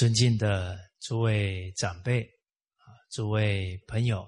[0.00, 2.22] 尊敬的诸位长辈
[2.78, 4.26] 啊，诸位朋友，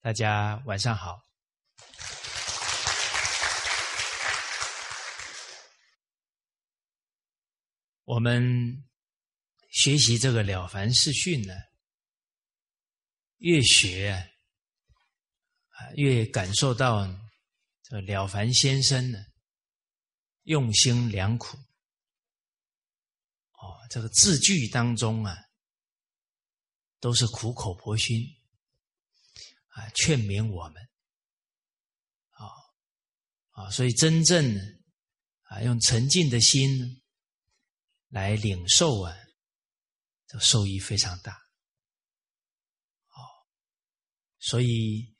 [0.00, 1.22] 大家晚上好。
[8.02, 8.84] 我们
[9.70, 11.54] 学习这个《了凡四训》呢，
[13.36, 14.26] 越学
[15.68, 17.08] 啊，越感受到
[17.84, 19.24] 这了凡先生呢
[20.42, 21.56] 用心良苦。
[23.92, 25.36] 这个字句当中啊，
[26.98, 28.26] 都是苦口婆心
[29.66, 30.82] 啊，劝勉我们。
[32.30, 32.48] 啊
[33.50, 34.56] 啊，所以真正
[35.42, 37.02] 啊，用沉静的心
[38.08, 39.14] 来领受啊，
[40.26, 41.34] 这受益非常大。
[43.08, 43.20] 哦，
[44.38, 45.14] 所以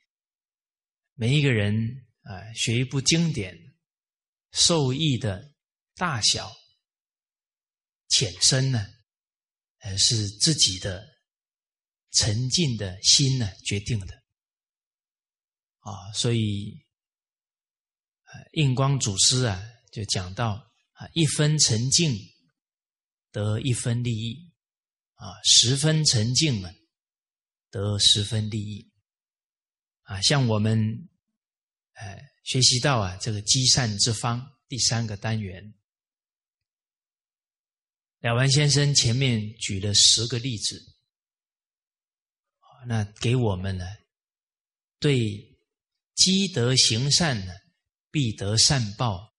[1.13, 3.55] 每一个人啊，学一部经典，
[4.51, 5.53] 受益的
[5.93, 6.51] 大小。
[8.15, 8.85] 浅深呢，
[9.79, 11.03] 呃，是自己的
[12.11, 14.13] 沉静的心呢决定的
[15.79, 16.85] 啊，所以，
[18.51, 19.59] 印光祖师啊
[19.91, 22.15] 就讲到啊，一分沉静
[23.31, 24.53] 得一分利益
[25.15, 26.71] 啊，十分沉静了
[27.71, 28.91] 得十分利益
[30.03, 31.09] 啊，像我们
[31.93, 35.73] 呃学习到啊这个积善之方第三个单元。
[38.23, 40.81] 了凡先生前面举了十个例子，
[42.87, 43.85] 那给我们呢，
[44.97, 45.57] 对
[46.15, 47.53] 积德行善呢，
[48.09, 49.33] 必得善报，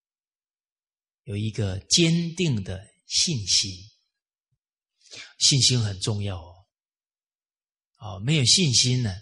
[1.23, 3.71] 有一个坚定的信心。
[5.39, 6.55] 信心很重要哦，
[7.97, 9.19] 哦，没有信心呢，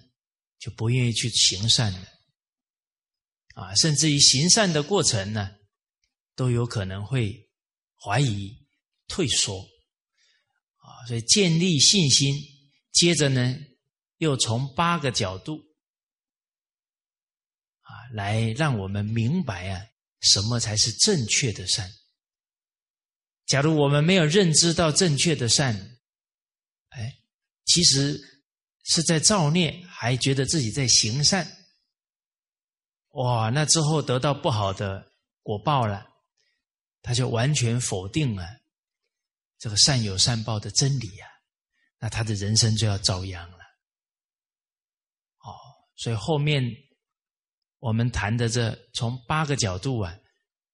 [0.58, 2.08] 就不愿意去行善了，
[3.54, 5.56] 啊，甚至于行善的过程呢，
[6.34, 7.48] 都有可能会
[7.94, 8.60] 怀疑。
[9.12, 9.60] 退缩
[10.78, 12.34] 啊，所以建立信心，
[12.92, 13.54] 接着呢，
[14.16, 15.58] 又从八个角度
[17.82, 19.86] 啊，来让我们明白啊，
[20.20, 21.92] 什么才是正确的善。
[23.44, 25.74] 假如我们没有认知到正确的善，
[26.88, 27.12] 哎，
[27.66, 28.18] 其实
[28.84, 31.46] 是在造孽，还觉得自己在行善，
[33.10, 35.12] 哇，那之后得到不好的
[35.42, 36.08] 果报了，
[37.02, 38.61] 他就完全否定了。
[39.62, 41.28] 这个善有善报的真理呀，
[42.00, 43.58] 那他的人生就要遭殃了。
[45.38, 45.54] 哦，
[45.94, 46.64] 所以后面
[47.78, 50.18] 我们谈的这从八个角度啊，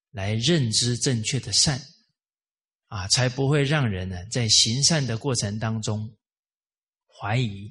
[0.08, 1.78] 来认知正确的善
[2.86, 6.16] 啊，才不会让人呢在行善的过程当中
[7.06, 7.70] 怀疑、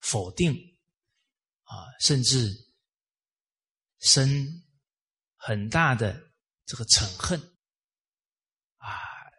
[0.00, 0.54] 否定
[1.64, 2.50] 啊，甚至
[3.98, 4.64] 生
[5.36, 6.18] 很大的
[6.64, 7.38] 这个嗔恨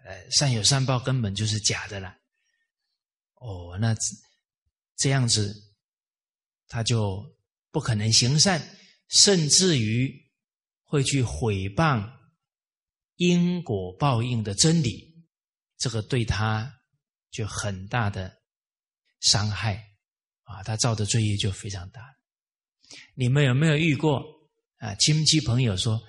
[0.08, 2.16] 呃，善有善报根本就是假的了。
[3.36, 3.94] 哦，那
[4.96, 5.54] 这样子，
[6.70, 7.22] 他就
[7.72, 8.78] 不可能行善，
[9.10, 10.18] 甚至于
[10.86, 12.10] 会去毁谤
[13.18, 15.28] 因果报应的真理，
[15.78, 16.74] 这个对他
[17.32, 18.34] 就很大的
[19.20, 19.76] 伤害
[20.44, 20.64] 啊！
[20.64, 22.02] 他造的罪业就非常大。
[23.14, 24.24] 你们有没有遇过
[24.78, 24.96] 啊？
[24.96, 26.02] 亲戚朋友说：“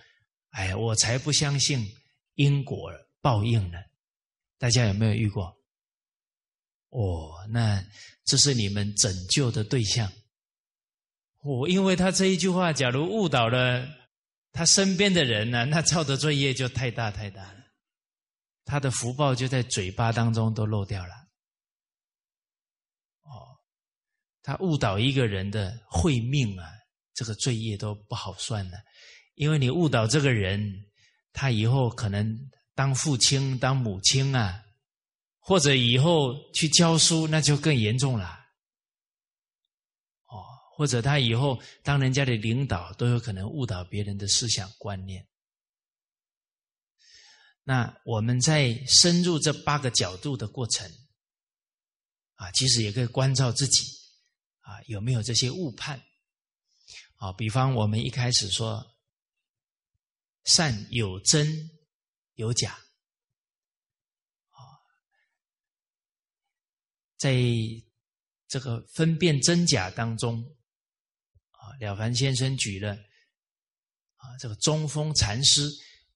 [0.50, 1.84] 哎，我才不相信
[2.34, 3.78] 因果报应呢。”
[4.59, 5.57] 大家有没有遇过？
[6.91, 7.84] 哦，那
[8.25, 10.10] 这是你们拯救的对象。
[11.43, 13.87] 哦，因为他这一句话，假如误导了
[14.53, 17.60] 他身边的人呢，那造的罪业就太大太大了，
[18.65, 21.15] 他的福报就在嘴巴当中都漏掉了。
[23.22, 23.60] 哦，
[24.43, 26.69] 他误导一个人的慧命啊，
[27.15, 28.78] 这个罪业都不好算了，
[29.34, 30.87] 因为你误导这个人，
[31.33, 32.51] 他以后可能。
[32.78, 34.65] 当父亲、当母亲啊，
[35.41, 38.39] 或者以后去教书，那就更严重了。
[40.27, 40.47] 哦，
[40.77, 45.27] 或者他以后当人家的领导，都有可能误导别人的思想观念。
[47.65, 50.89] 那我们在深入这八个角度的过程，
[52.36, 53.83] 啊，其实也可以关照自己，
[54.60, 56.01] 啊，有没有这些误判？
[57.16, 58.86] 啊，比方我们一开始说，
[60.45, 61.77] 善有真。
[62.38, 62.70] 有假，
[64.50, 64.62] 啊，
[67.16, 67.34] 在
[68.46, 70.40] 这个分辨真假当中，
[71.50, 75.68] 啊，了凡先生举了啊，这个中峰禅师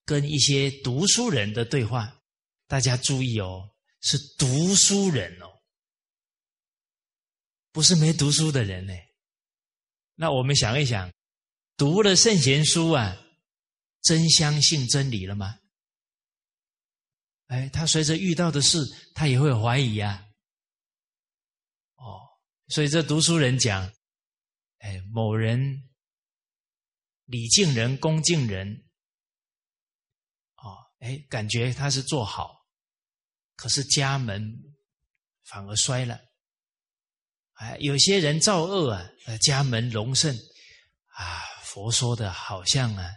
[0.05, 2.23] 跟一些读书人的对话，
[2.69, 3.69] 大家注意哦，
[4.01, 5.61] 是读书人哦，
[7.73, 8.95] 不是没读书的人呢。
[10.15, 11.13] 那我们想一想，
[11.77, 13.21] 读了圣贤书啊，
[14.03, 15.59] 真相信真理了吗？
[17.53, 18.79] 哎，他随着遇到的事，
[19.15, 20.27] 他也会怀疑呀。
[21.97, 22.19] 哦
[22.69, 23.93] 所以这读书人讲，
[24.79, 25.91] 哎，某人
[27.27, 28.83] 礼敬人、恭敬人，
[30.57, 32.65] 哦，哎，感觉他是做好，
[33.55, 34.51] 可是家门
[35.45, 36.19] 反而衰了。
[37.57, 39.07] 哎，有些人造恶啊，
[39.43, 40.35] 家门隆盛
[41.09, 43.11] 啊，佛说的好像啊，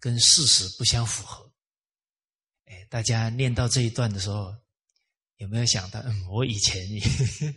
[0.00, 1.45] 跟事实不相符合。
[2.66, 4.54] 哎，大家念到这一段的时候，
[5.36, 6.00] 有没有想到？
[6.00, 7.00] 嗯，我以前也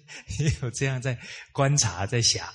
[0.61, 1.19] 有这样在
[1.51, 2.47] 观察，在想。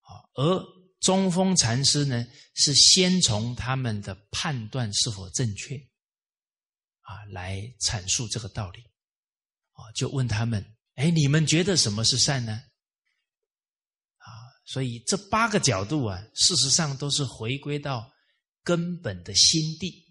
[0.00, 0.64] 好，而
[1.00, 5.76] 中峰禅师呢，是先从他们的判断是否正确，
[7.00, 8.80] 啊，来阐述这个道理。
[9.72, 10.64] 啊，就问他们：
[10.94, 12.52] 哎，你们觉得什么是善呢？
[14.16, 14.24] 啊，
[14.64, 18.10] 所以这八个角度啊，事实上都是回归到
[18.64, 20.05] 根本的心地。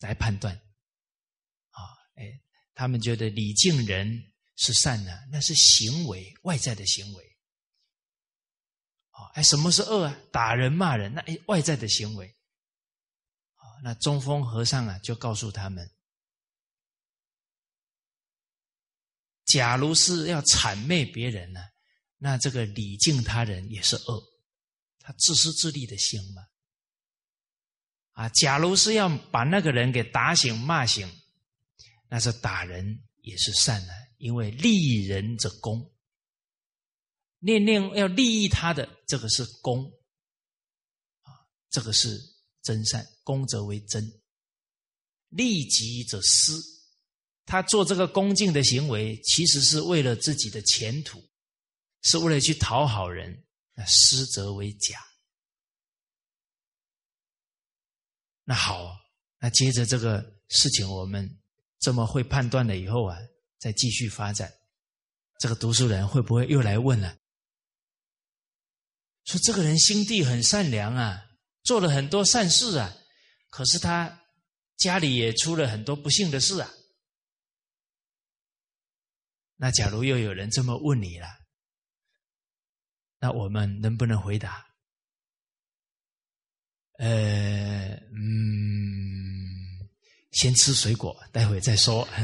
[0.00, 1.80] 来判断，啊，
[2.16, 2.40] 哎，
[2.74, 7.24] 他们觉得礼敬人是善的，那是行为外在的行为，
[9.10, 10.18] 啊，哎，什么是恶啊？
[10.30, 12.28] 打人骂人，那哎外在的行为，
[13.54, 15.90] 啊，那中峰和尚啊就告诉他们，
[19.46, 21.60] 假如是要谄媚别人呢，
[22.18, 24.22] 那这个礼敬他人也是恶，
[24.98, 26.42] 他自私自利的心嘛。
[28.14, 31.08] 啊，假如是要把那个人给打醒、骂醒，
[32.08, 35.92] 那是打人也是善的，因为利人者功。
[37.40, 39.84] 念念要利益他的，这个是功，
[41.22, 41.28] 啊，
[41.68, 42.18] 这个是
[42.62, 44.10] 真善，功则为真。
[45.28, 46.62] 利己者私，
[47.44, 51.22] 他做这个恭敬的行为，其实是为了自己的前途，
[52.02, 53.44] 是为了去讨好人，
[53.74, 55.04] 那私则为假。
[58.44, 58.94] 那好，
[59.38, 61.28] 那接着这个事情，我们
[61.80, 63.18] 这么会判断了以后啊，
[63.58, 64.52] 再继续发展。
[65.40, 67.18] 这个读书人会不会又来问了？
[69.24, 71.24] 说这个人心地很善良啊，
[71.62, 72.94] 做了很多善事啊，
[73.48, 74.22] 可是他
[74.76, 76.70] 家里也出了很多不幸的事啊。
[79.56, 81.26] 那假如又有人这么问你了，
[83.18, 84.66] 那我们能不能回答？
[86.98, 87.63] 呃，
[88.16, 89.88] 嗯，
[90.30, 92.06] 先吃水果，待会再说。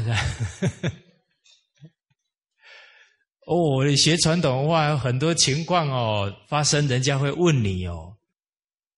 [3.45, 8.17] 哦，学传统文化有很多情况哦，发生人家会问你哦，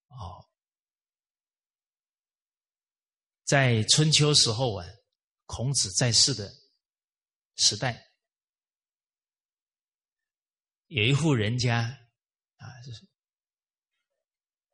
[0.09, 0.45] 哦，
[3.43, 4.85] 在春秋时候啊，
[5.45, 6.53] 孔子在世的
[7.55, 8.05] 时代，
[10.87, 11.79] 有一户人家
[12.57, 13.07] 啊，就是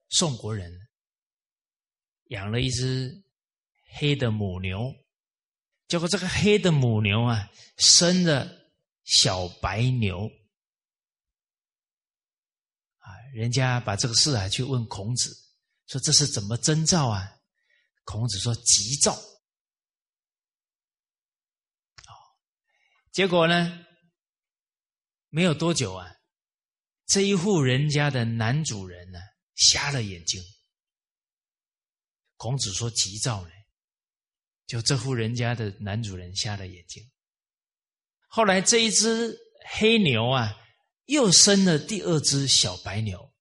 [0.09, 0.88] 宋国人。
[2.29, 3.23] 养了一只
[3.99, 4.91] 黑的母牛，
[5.87, 8.49] 结果这个黑的母牛啊，生了
[9.03, 10.27] 小白牛，
[12.97, 15.35] 啊，人家把这个事啊去问孔子，
[15.87, 17.35] 说这是怎么征兆啊？
[18.03, 19.15] 孔子说吉兆。
[23.11, 23.85] 结果呢，
[25.29, 26.15] 没有多久啊，
[27.07, 29.19] 这一户人家的男主人呢，
[29.55, 30.41] 瞎了眼睛。
[32.39, 33.51] 孔子说：“急躁呢，
[34.65, 37.03] 就这户人家的男主人瞎了眼睛。
[38.29, 39.37] 后来这一只
[39.73, 40.55] 黑牛啊，
[41.07, 43.33] 又生了第二只小白牛。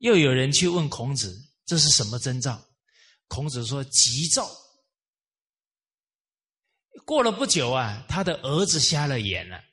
[0.00, 1.34] 又有人去问孔子，
[1.64, 2.62] 这是什么征兆？
[3.26, 4.46] 孔子说：急躁。
[7.06, 9.64] 过了不久啊，他的儿子瞎了眼了。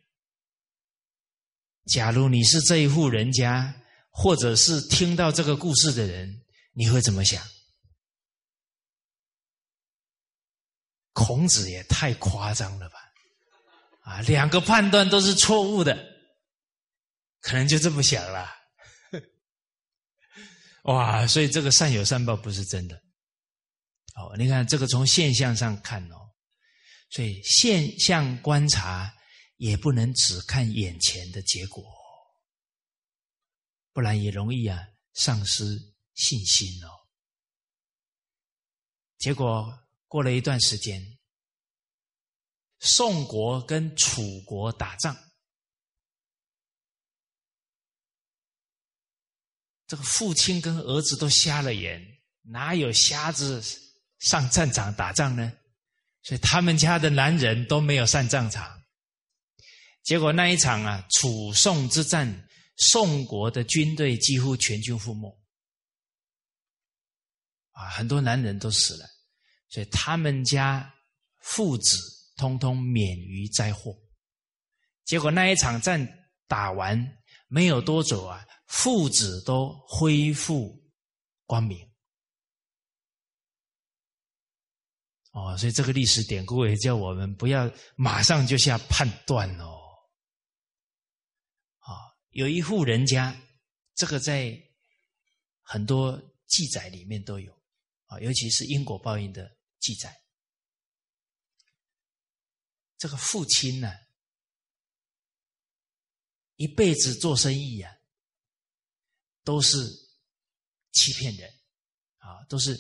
[1.86, 3.76] 假如你是这一户人家，
[4.10, 6.42] 或者是听到这个故事的人。”
[6.80, 7.46] 你会怎么想？
[11.12, 12.98] 孔子也太夸张了吧！
[14.04, 15.94] 啊，两个判断都是错误的，
[17.42, 18.50] 可能就这么想了。
[20.84, 22.96] 哇，所以这个善有善报不是真的。
[24.16, 26.16] 哦，你看这个从现象上看哦，
[27.10, 29.14] 所以现象观察
[29.58, 31.84] 也不能只看眼前的结果，
[33.92, 34.80] 不然也容易啊
[35.14, 35.78] 丧失。
[36.20, 36.90] 信心哦，
[39.18, 41.18] 结果过了一段时间，
[42.80, 45.18] 宋国跟楚国打仗，
[49.88, 52.06] 这个父亲跟儿子都瞎了眼，
[52.42, 53.64] 哪有瞎子
[54.20, 55.54] 上战场打仗呢？
[56.24, 58.84] 所以他们家的男人都没有上战场。
[60.04, 65.34] 结果那一场啊，楚宋之战，宋国的军队几乎全军覆没。
[67.80, 69.08] 啊，很多男人都死了，
[69.70, 70.94] 所以他们家
[71.38, 71.98] 父子
[72.36, 73.98] 通通免于灾祸。
[75.06, 76.06] 结果那一场战
[76.46, 77.18] 打完
[77.48, 80.78] 没有多久啊，父子都恢复
[81.46, 81.90] 光明。
[85.32, 89.80] 哦，所以这个历史典故也叫我们不要马上就下判断哦。
[91.80, 91.96] 啊，
[92.32, 93.34] 有一户人家，
[93.96, 94.54] 这个在
[95.62, 97.58] 很多记载里面都有
[98.10, 100.16] 啊，尤其是因果报应的记载。
[102.98, 103.90] 这个父亲呢，
[106.58, 107.92] 一辈子做生意啊，
[109.44, 109.78] 都是
[110.92, 111.50] 欺骗人
[112.18, 112.78] 啊，都是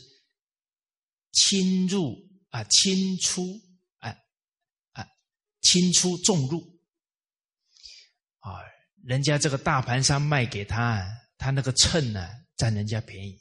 [1.31, 2.27] 侵入。
[2.51, 3.61] 啊，轻出，
[3.99, 4.09] 啊
[4.93, 5.07] 啊，
[5.61, 6.81] 轻出重入，
[8.39, 8.63] 啊，
[9.03, 11.07] 人家这个大盘商卖给他，
[11.37, 13.39] 他那个秤呢占人家便宜，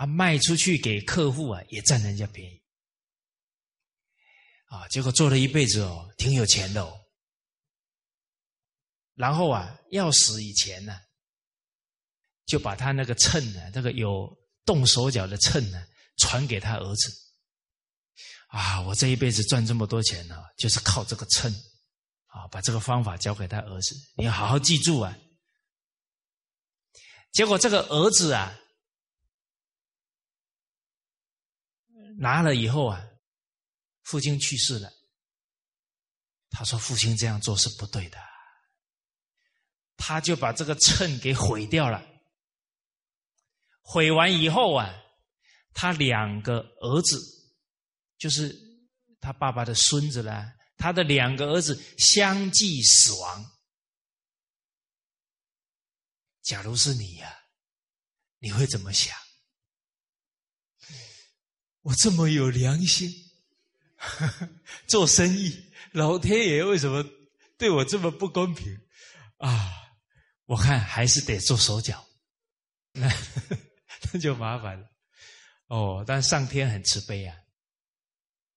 [0.00, 2.62] 啊，卖出去给客户啊也占人家便宜，
[4.64, 6.98] 啊，结果做了一辈子哦，挺有钱的哦，
[9.14, 10.98] 然后啊要死以前呢，
[12.46, 17.12] 就把他那个秤呢，那个有动手脚的秤呢，传给他儿子。
[18.48, 18.80] 啊！
[18.80, 21.52] 我这一辈子赚这么多钱呢，就是靠这个秤
[22.26, 22.48] 啊！
[22.48, 25.16] 把这个方法教给他儿子，你要好好记住啊！
[27.30, 28.58] 结果这个儿子啊，
[32.20, 33.02] 拿了以后啊，
[34.02, 34.92] 父亲去世了。
[36.50, 38.18] 他说：“父亲这样做是不对的。”
[39.96, 42.06] 他就把这个秤给毁掉了。
[43.80, 44.94] 毁完以后啊，
[45.72, 47.18] 他两个儿子。
[48.18, 48.54] 就是
[49.18, 53.50] 他爸爸的孙子啦，他的两个儿子相继死亡。
[56.42, 57.34] 假如是你呀，
[58.38, 59.16] 你会怎么想？
[61.82, 63.10] 我这么有良心，
[64.86, 67.04] 做生意，老天爷为什么
[67.56, 68.78] 对我这么不公平
[69.38, 69.76] 啊？
[70.46, 72.04] 我看还是得做手脚，
[72.92, 73.08] 那
[74.12, 74.90] 那就麻烦了。
[75.68, 77.36] 哦，但上天很慈悲啊。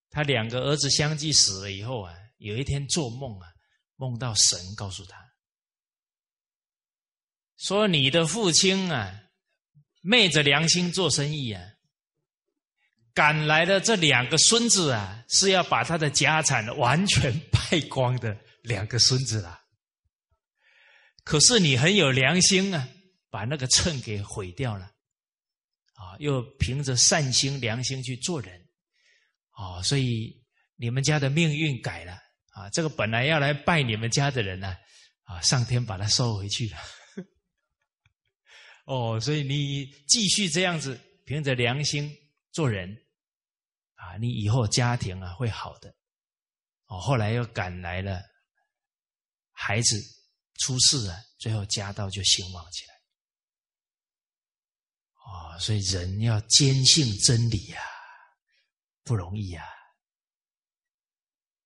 [0.10, 3.48] 他两个儿子相继死了以后啊，有一天做梦啊，
[3.96, 5.18] 梦到神告诉他，
[7.58, 9.24] 说你的父亲啊，
[10.02, 11.73] 昧着良心做生意啊，
[13.14, 19.62] 赶来的这两个孙子啊，是要把他的家产完全败光的两个孙子啦。
[21.24, 22.88] 可是你很有良心啊，
[23.30, 24.86] 把那个秤给毁掉了，
[25.94, 28.60] 啊，又凭着善心良心去做人。
[29.56, 30.44] 哦，所以
[30.76, 32.14] 你们家的命运改了
[32.54, 32.70] 啊！
[32.72, 34.76] 这个本来要来拜你们家的人呢，
[35.26, 36.78] 啊，上天把他收回去了。
[38.86, 42.12] 哦，所以你继续这样子凭着良心
[42.52, 42.98] 做人
[44.04, 45.96] 啊，你以后家庭啊会好的。
[46.88, 48.22] 哦，后来又赶来了
[49.52, 50.00] 孩子
[50.60, 52.94] 出世了，最后家道就兴旺起来。
[55.26, 57.82] 哦，所以人要坚信真理呀。
[59.06, 59.66] 不容易啊！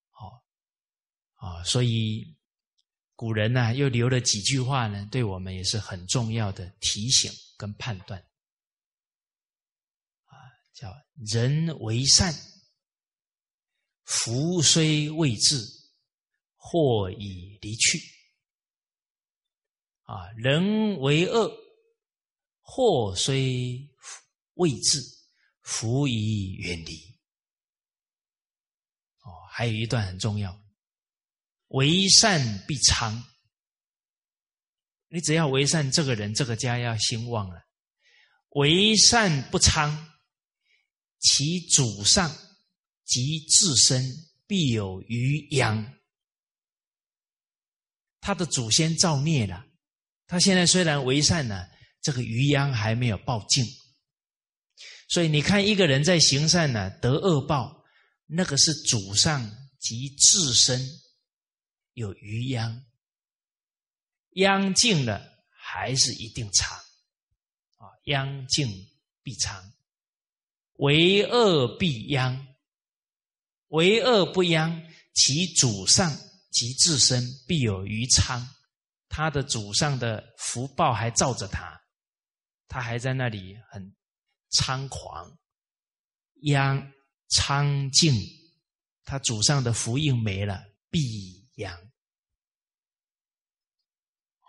[0.10, 0.44] 好
[1.36, 2.36] 啊，所以
[3.13, 8.27] 古人呢又留了几句话呢，对我们也是很重要的提醒跟判断，
[10.78, 12.32] 叫人为善，
[14.04, 15.58] 福虽未至，
[16.56, 17.98] 祸已离去；
[20.04, 21.52] 啊，人为恶，
[22.62, 23.90] 祸虽
[24.54, 25.02] 未至，
[25.64, 26.96] 福已远离。
[29.24, 30.62] 哦还有一段很重要，
[31.70, 33.24] 为善必昌。
[35.08, 37.66] 你只要为善，这个人这个家要兴旺了。
[38.50, 40.17] 为善不昌，
[41.20, 42.30] 其祖上
[43.06, 44.04] 及自身
[44.46, 45.98] 必有余殃。
[48.20, 49.66] 他的祖先造孽了，
[50.26, 51.68] 他现在虽然为善呢，
[52.02, 53.66] 这个余殃还没有报尽。
[55.10, 57.76] 所以你看，一个人在行善呢，得恶报。
[58.30, 60.86] 那个是祖上及自身
[61.94, 62.86] 有余殃，
[64.32, 66.78] 殃尽了还是一定长
[67.78, 67.88] 啊？
[68.04, 68.68] 殃尽
[69.24, 69.72] 必长，
[70.78, 72.48] 为恶必殃，
[73.68, 74.82] 为恶不殃，
[75.14, 76.12] 其祖上
[76.52, 78.48] 及自身必有余昌。
[79.10, 81.80] 他的祖上的福报还照着他，
[82.68, 83.96] 他还在那里很
[84.52, 85.38] 猖狂，
[86.44, 86.94] 殃。
[87.30, 88.14] 苍劲，
[89.04, 91.78] 他祖上的福印没了，必殃。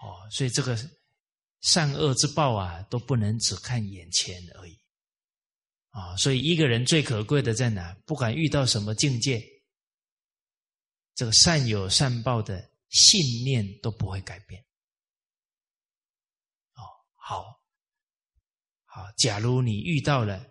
[0.00, 0.78] 哦，所以这个
[1.60, 4.78] 善恶之报啊，都不能只看眼前而已。
[5.90, 7.94] 啊，所以一个人最可贵的在哪？
[8.04, 9.42] 不管遇到什么境界，
[11.14, 14.62] 这个善有善报的信念都不会改变。
[16.74, 16.82] 哦，
[17.16, 17.60] 好，
[18.84, 20.46] 好，假如你遇到了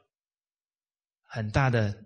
[1.24, 2.06] 很大的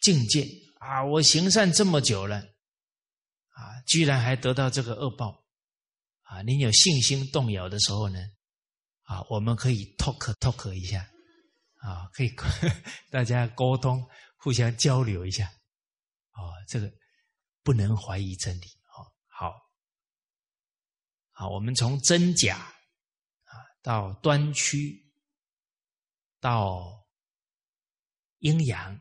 [0.00, 0.48] 境界
[0.80, 5.44] 啊，我行善这么久了，啊，居然还得到这个恶报，
[6.22, 8.18] 啊，你有信心动摇的时候呢，
[9.02, 11.08] 啊，我们可以 talk talk 一下，
[11.84, 12.34] 啊，可以
[13.10, 14.04] 大家沟通，
[14.36, 15.46] 互相交流一下，
[16.30, 16.90] 啊，这个。
[17.66, 19.54] 不能怀疑真理，哦，好，
[21.30, 22.58] 好，我们从真假
[23.44, 25.10] 啊到端曲，
[26.40, 27.06] 到
[28.40, 28.94] 阴阳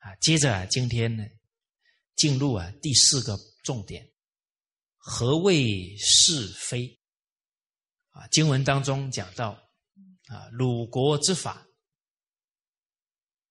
[0.00, 1.24] 啊，接着，今天呢
[2.14, 4.06] 进入啊第四个重点，
[4.98, 7.00] 何谓是非？
[8.10, 9.52] 啊，经文当中讲到
[10.26, 11.66] 啊，鲁国之法，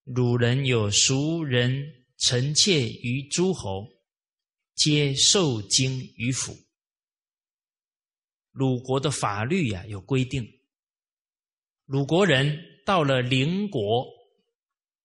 [0.03, 3.91] 鲁人有熟人臣妾于诸侯。
[4.75, 6.57] 皆受经于府。
[8.50, 10.43] 鲁国的法律呀有规定，
[11.86, 14.01] 鲁国人到了邻国，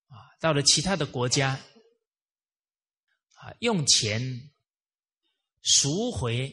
[0.07, 1.51] 啊，到了其他的国家，
[3.35, 4.51] 啊，用钱
[5.61, 6.51] 赎回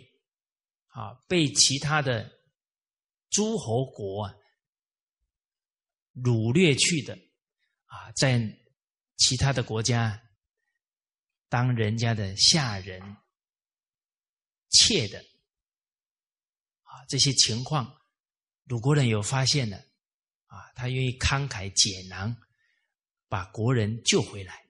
[0.87, 2.29] 啊被其他的
[3.29, 4.35] 诸侯国啊
[6.13, 7.17] 掳掠去的，
[7.95, 8.41] 啊，在
[9.15, 10.21] 其他的国家。
[11.47, 12.99] 当人家的下人、
[14.71, 15.19] 妾的
[16.81, 18.01] 啊，这些情况，
[18.65, 19.77] 鲁国人有发现了
[20.47, 22.35] 啊，他愿意慷慨解囊，
[23.29, 24.65] 把国人救回来。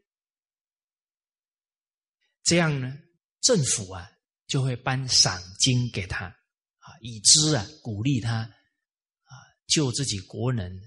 [2.43, 2.95] 这样呢，
[3.41, 4.11] 政府啊
[4.45, 9.33] 就会颁赏金给他啊，以资啊鼓励他啊
[9.65, 10.77] 救自己国人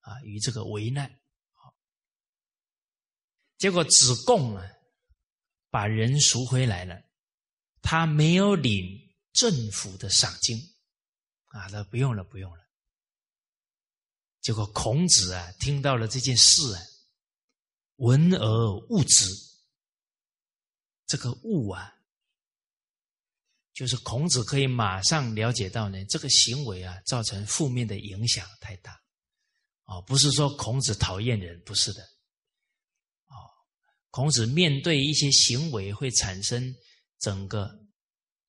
[0.00, 1.17] 啊于这个危难。
[3.58, 4.64] 结果子贡啊。
[5.70, 6.98] 把人赎回来了，
[7.82, 8.98] 他没有领
[9.34, 10.58] 政府的赏金，
[11.48, 12.64] 啊，他不用了，不用了。
[14.40, 16.80] 结果孔子啊，听到了这件事啊，
[17.96, 19.26] 闻而悟之。
[21.06, 21.92] 这个悟啊，
[23.74, 28.98] 就是孔子可以马上了解到呢，这个行为啊，造成负面的影响太大，
[29.84, 32.02] 啊，不是说孔子讨厌人，不是的。
[34.10, 36.74] 孔子面对一些行为会产生
[37.18, 37.70] 整个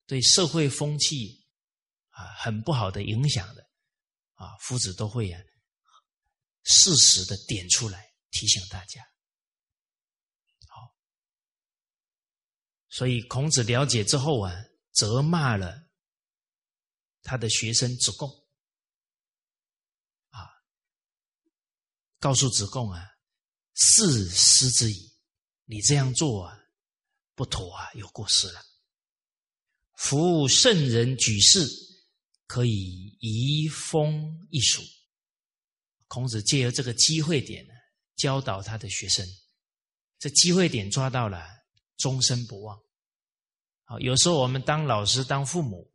[0.06, 1.46] 对社会风气
[2.08, 3.62] 啊很不好的影响的
[4.34, 5.40] 啊，夫子都会啊
[6.62, 9.02] 适时的点出来提醒大家。
[10.68, 10.94] 好，
[12.88, 14.54] 所以孔子了解之后啊，
[14.92, 15.88] 责骂了
[17.22, 18.28] 他的学生子贡
[20.30, 20.48] 啊，
[22.18, 23.06] 告诉子贡啊，
[23.74, 25.09] 是师之矣。
[25.70, 26.58] 你这样做啊，
[27.36, 28.60] 不妥啊，有过失了。
[29.94, 31.64] 夫圣人举事，
[32.48, 34.82] 可以移风易俗。
[36.08, 37.72] 孔子借由这个机会点呢，
[38.16, 39.24] 教导他的学生，
[40.18, 41.46] 这机会点抓到了，
[41.98, 42.76] 终身不忘。
[43.84, 45.88] 好，有时候我们当老师、当父母，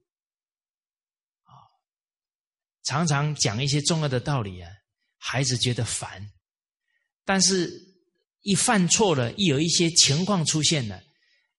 [1.44, 1.52] 啊，
[2.84, 4.72] 常常讲一些重要的道理啊，
[5.18, 6.32] 孩子觉得烦，
[7.26, 7.85] 但是。
[8.46, 11.02] 一犯错了，一有一些情况出现了，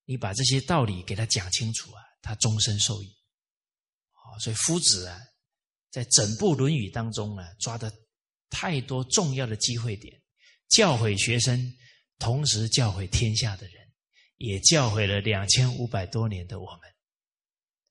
[0.04, 3.08] 你把这些道理给他讲清楚啊，他终身受益。
[4.12, 5.20] 啊，所以夫子啊，
[5.90, 7.92] 在整部《论语》当中呢，抓的
[8.50, 10.22] 太多重要的机会点，
[10.68, 11.76] 教诲学生，
[12.20, 13.92] 同时教诲天下的人，
[14.36, 16.82] 也教诲了两千五百多年的我们。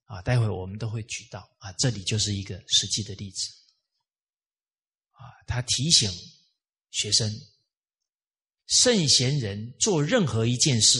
[0.04, 3.46] 啊，待会我们都会举到啊，这里就是一个实际的例子。
[5.10, 6.10] 啊，他提醒
[6.92, 7.30] 学生。
[8.66, 10.98] 圣贤人做任何一件事，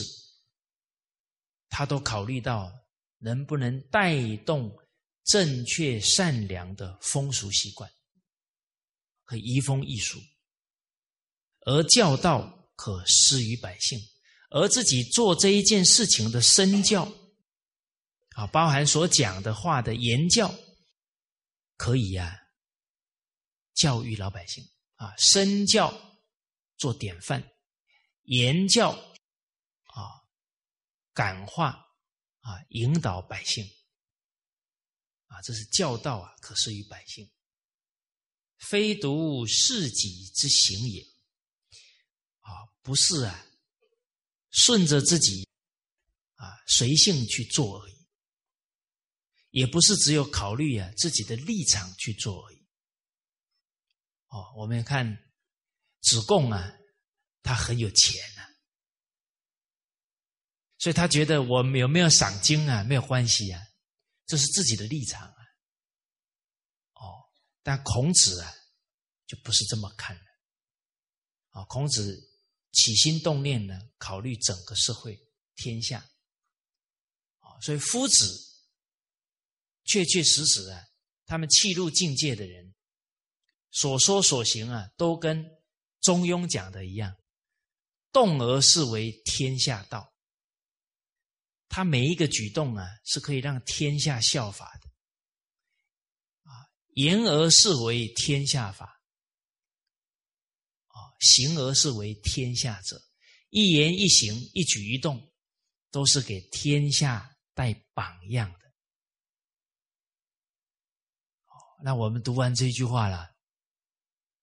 [1.68, 2.72] 他都考虑到
[3.18, 4.72] 能不能带动
[5.24, 7.90] 正确善良的风俗习惯
[9.24, 10.20] 和移风易俗，
[11.62, 13.98] 而教道可施于百姓，
[14.50, 17.12] 而自己做这一件事情的身教
[18.36, 20.54] 啊，包含所讲的话的言教，
[21.76, 22.38] 可以呀，
[23.74, 25.92] 教育老百姓啊，身教
[26.76, 27.42] 做典范。
[28.26, 30.22] 言教啊，
[31.12, 31.70] 感化
[32.40, 33.64] 啊，引导百姓
[35.26, 37.30] 啊，这是教道啊，可施于百姓，
[38.58, 41.02] 非独事己之行也
[42.40, 43.46] 啊，不是啊，
[44.50, 45.48] 顺着自己
[46.34, 48.06] 啊，随性去做而已，
[49.50, 52.66] 也不是只有考虑啊自己的立场去做而已。
[54.28, 55.32] 哦，我们看
[56.00, 56.76] 子贡啊。
[57.46, 58.42] 他很有钱呐，
[60.78, 63.62] 所以他觉得我有没有赏金啊，没有关系啊，
[64.26, 65.36] 这是自己的立场啊。
[66.94, 67.22] 哦，
[67.62, 68.52] 但孔子啊，
[69.28, 70.22] 就不是这么看的。
[71.50, 72.20] 啊，孔子
[72.72, 75.16] 起心动念呢，考虑整个社会
[75.54, 76.00] 天下。
[77.38, 78.26] 啊，所以夫子
[79.84, 80.84] 确确实实啊，
[81.26, 82.74] 他们气入境界的人，
[83.70, 85.48] 所说所行啊，都跟
[86.00, 87.16] 中庸讲的一样，
[88.12, 90.12] 动而视为天下道。
[91.68, 94.88] 他每一个举动啊，是可以让天下效法的，
[96.50, 98.86] 啊，言而是为天下法，
[100.86, 102.98] 啊，行而是为天下者，
[103.50, 105.30] 一言一行、一举一动，
[105.90, 108.58] 都是给天下带榜样的。
[111.82, 113.18] 那我们读完这句话了，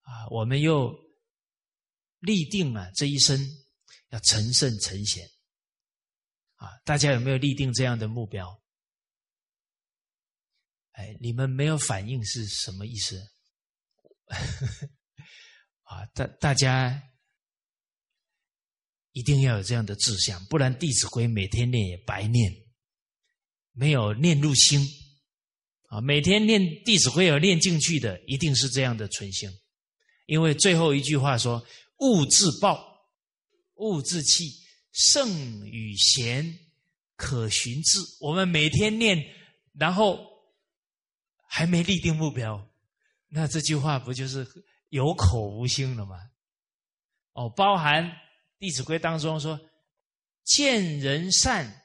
[0.02, 0.94] 啊，我们又
[2.24, 3.40] 立定了这一生
[4.10, 5.28] 要成圣成贤。
[6.56, 8.62] 啊，大家有没有立定这样的目标？
[10.94, 13.22] 哎，你们没有反应是什么意思？
[15.84, 17.04] 啊，大大家
[19.12, 22.54] 一定要有这样的志向，不然《弟子规》每天念也白念，
[23.74, 24.88] 没有念入心。
[25.90, 29.50] 啊，每天念《弟子规》有念进去的，一定是这样的存心。
[30.26, 31.64] 因为最后一句话说
[32.04, 33.08] ：“勿自暴，
[33.76, 34.62] 勿自弃。”
[34.94, 36.60] 圣与贤，
[37.16, 37.98] 可循志。
[38.20, 39.18] 我们每天念，
[39.74, 40.24] 然后
[41.48, 42.64] 还没立定目标，
[43.28, 44.48] 那这句话不就是
[44.90, 46.30] 有口无心了吗？
[47.32, 48.06] 哦，包含
[48.60, 49.60] 《弟子规》当中说
[50.46, 51.82] “见人善，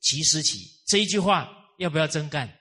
[0.00, 0.58] 即时起”
[0.88, 2.58] 这一句话，要不要真干？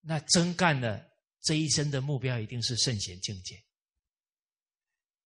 [0.00, 1.06] 那真干的
[1.42, 3.62] 这一生的目标一定是圣贤境界，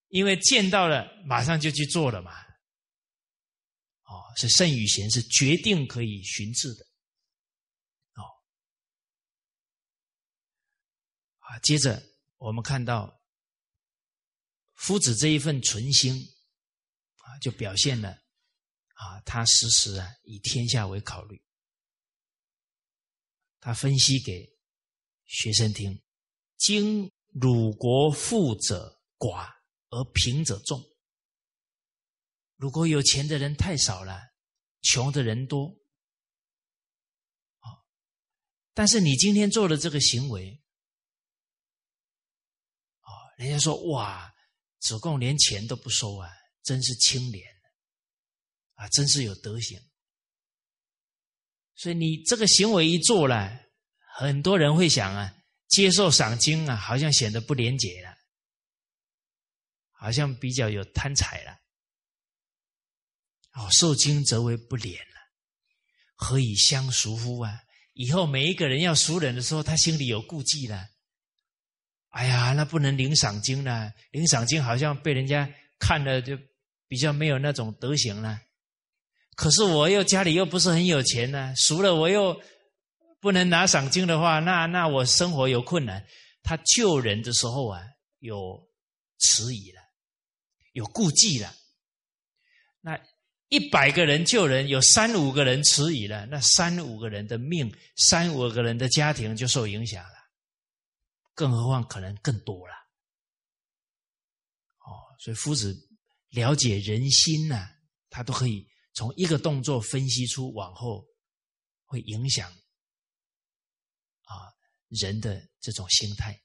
[0.09, 2.33] 因为见到了，马上就去做了嘛。
[4.05, 6.85] 哦，是圣与贤是决定可以寻治的。
[8.15, 8.25] 哦，
[11.41, 12.03] 啊，接着
[12.39, 13.21] 我们看到
[14.75, 16.15] 夫子这一份存心
[17.17, 21.43] 啊，就表现了啊，他时时啊以天下为考虑。
[23.61, 24.49] 他分析给
[25.27, 26.01] 学生听：
[26.57, 29.53] 今鲁国富者寡，
[29.91, 30.85] 而贫者众。
[32.57, 34.21] 如果有钱的人太少了，
[34.83, 35.77] 穷的人多，
[38.75, 40.63] 但是你今天做的这个行为，
[43.01, 44.33] 啊，人家说哇，
[44.79, 46.31] 子贡连钱都不收啊，
[46.63, 47.45] 真是清廉，
[48.75, 49.81] 啊，真是有德行。
[51.77, 53.67] 所以你这个行为一做了，
[54.17, 55.33] 很多人会想啊，
[55.69, 58.18] 接受赏金啊，好像显得不廉洁了，
[59.99, 61.53] 好像比较有贪财了。
[63.55, 65.17] 哦，受惊则为不廉了，
[66.15, 67.53] 何以相赎乎啊？
[67.95, 70.87] 以后每一个人要赎人的时候，他心里有顾忌了。
[72.11, 76.39] 哎呀，那不能领赏金了，领赏金好像被人家看了就
[76.87, 78.41] 比较没有那种德行了。
[79.35, 82.41] 可是我又家里又不是很有钱呢，赎了我又
[83.21, 86.07] 不能拿赏金的话，那那我生活有困难。
[86.43, 87.83] 他救人的时候啊，
[88.21, 88.69] 有
[89.19, 89.83] 迟疑了，
[90.79, 91.55] 有顾忌了，
[92.81, 92.99] 那。
[93.51, 100.17] 一百个人救人，有三五个人迟疑了，那三五个人的命，三五个人的家庭就受影响了，
[101.33, 102.75] 更何况可能更多了。
[104.81, 105.75] 哦，所以夫子
[106.29, 107.67] 了解人心呢，
[108.11, 111.07] 他都可以从一个动作分析出往后
[111.87, 112.53] 会影响
[114.25, 114.53] 啊
[114.89, 116.39] 人的这种心态。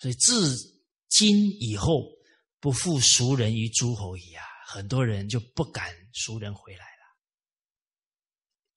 [0.00, 0.58] 所以自
[1.14, 2.10] 今以后
[2.58, 4.42] 不复熟人于诸侯矣啊。
[4.66, 7.02] 很多人就不敢赎人回来了。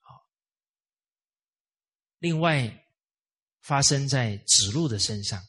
[0.02, 0.28] 好，
[2.20, 2.86] 另外
[3.62, 5.42] 发生在子路的身上，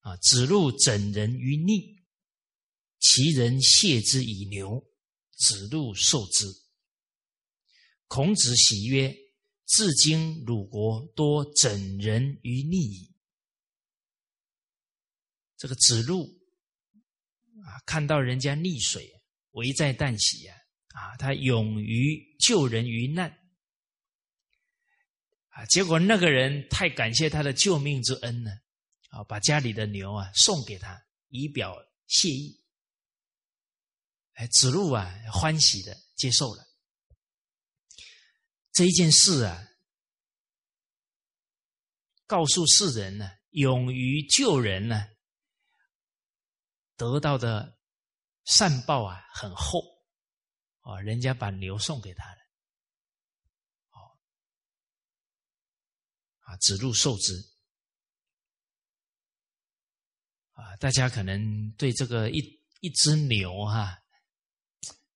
[0.00, 2.02] 啊，子路整人于逆，
[2.98, 4.84] 其人谢之以牛，
[5.36, 6.46] 子路受之。
[8.08, 9.14] 孔子喜曰
[9.66, 13.14] ：“至今鲁国多整人于逆矣。”
[15.56, 16.26] 这个子路
[17.64, 19.12] 啊，看到人家溺水。
[19.56, 20.54] 危在旦夕呀！
[20.88, 23.30] 啊，他勇于救人于难
[25.48, 25.64] 啊！
[25.64, 28.50] 结果那个人太感谢他的救命之恩呢，
[29.08, 31.74] 啊，把家里的牛啊送给他，以表
[32.06, 32.62] 谢意。
[34.34, 36.62] 哎，子路啊，欢喜的接受了
[38.74, 39.66] 这一件事啊，
[42.26, 45.08] 告诉世人呢，勇于救人呢，
[46.96, 47.74] 得到的。
[48.48, 49.82] 善报啊，很厚
[50.82, 52.38] 哦，人家把牛送给他了，
[56.38, 57.34] 啊，子路受之，
[60.52, 62.38] 啊，大家可能对这个一
[62.82, 64.00] 一只牛哈，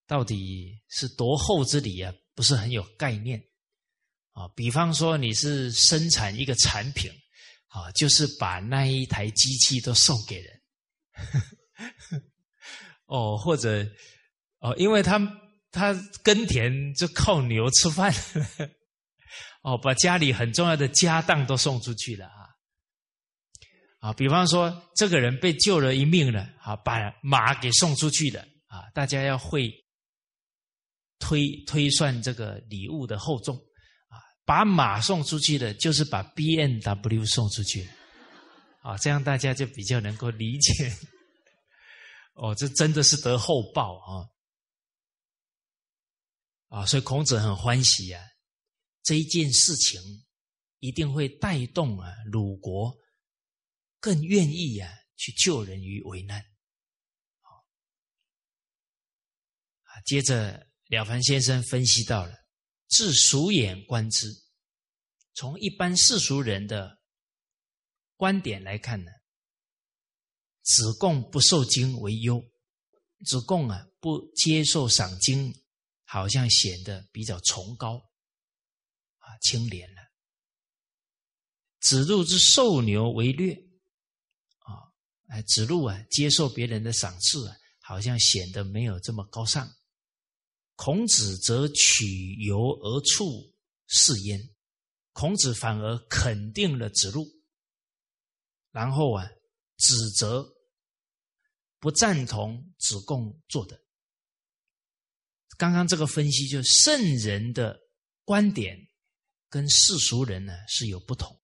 [0.08, 3.40] 到底是多厚之礼啊，不是很有概念，
[4.32, 7.08] 啊，比方说你是生产一个产品，
[7.68, 10.62] 啊，就是把那一台机器都送给人，
[13.06, 13.86] 哦，或者
[14.60, 15.20] 哦，因为他。
[15.72, 18.12] 他耕田就靠牛吃饭，
[19.62, 22.42] 哦，把家里很重要的家当都送出去了啊！
[24.00, 28.90] 啊，比方说这个人被救了一命了，啊，把马给送出去了啊！
[28.92, 29.72] 大家要会
[31.20, 33.54] 推推算这个礼物的厚重
[34.08, 37.88] 啊，把马送出去的，就是把 B N W 送出去
[38.82, 38.96] 啊！
[38.98, 40.92] 这样大家就比较能够理解。
[42.34, 44.30] 哦，这真的是得厚报啊！
[46.68, 48.24] 啊，所以孔子很欢喜啊，
[49.02, 50.00] 这一件事情
[50.78, 52.96] 一定会带动啊鲁国
[53.98, 56.40] 更愿意啊去救人于危难。
[59.82, 62.34] 啊，接着了凡先生分析到了，
[62.86, 64.32] 自俗眼观之，
[65.34, 67.02] 从一般世俗人的
[68.16, 69.10] 观点来看呢，
[70.62, 72.44] 子贡不受经为忧，
[73.24, 75.54] 子贡啊不接受赏经。
[76.12, 77.94] 好像显得比较崇高，
[79.18, 80.02] 啊，清廉了。
[81.78, 83.54] 子路之受牛为略，
[84.58, 84.90] 啊，
[85.28, 89.72] 哎，子路啊，接受别人的赏赐啊，好像显得没有这么高尚。
[90.74, 93.54] 孔子则取由而处
[93.86, 94.50] 是焉，
[95.12, 97.24] 孔子反而肯定了子路，
[98.72, 99.30] 然后啊，
[99.80, 100.46] 指责
[101.78, 103.80] 不赞同子贡做的。
[105.56, 107.78] 刚刚这个分析，就圣人的
[108.24, 108.78] 观点
[109.48, 111.38] 跟世俗人呢是有不同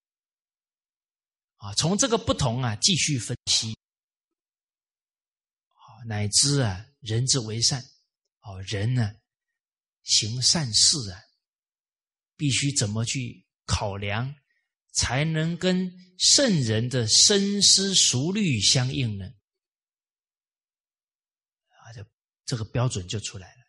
[1.57, 1.75] 啊。
[1.75, 3.77] 从这个不同啊，继续分析
[5.73, 7.83] 啊，乃至啊，人之为善
[8.41, 9.13] 哦，人呢
[10.05, 11.21] 行善事啊，
[12.37, 14.35] 必须怎么去考量，
[14.97, 19.27] 才能跟圣人的深思熟虑相应呢？
[21.69, 22.05] 啊，这
[22.47, 23.61] 这个标准就出来了。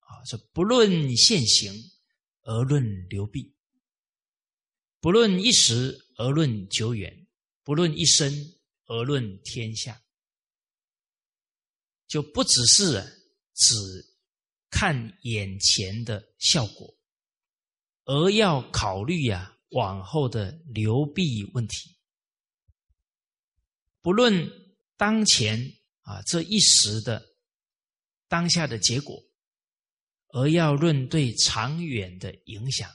[0.00, 1.72] 啊，说不论现行
[2.42, 3.54] 而论流弊，
[5.00, 7.28] 不论一时而论久远，
[7.62, 8.32] 不论一生
[8.86, 10.02] 而论天下，
[12.06, 13.02] 就不只是
[13.54, 13.74] 只
[14.70, 16.96] 看眼前的效果，
[18.04, 21.96] 而要考虑啊往后的流弊问题。
[24.00, 24.50] 不论
[24.96, 25.58] 当前
[26.00, 27.24] 啊这一时的
[28.28, 29.22] 当下的结果。
[30.30, 32.90] 而要论对长远的影响，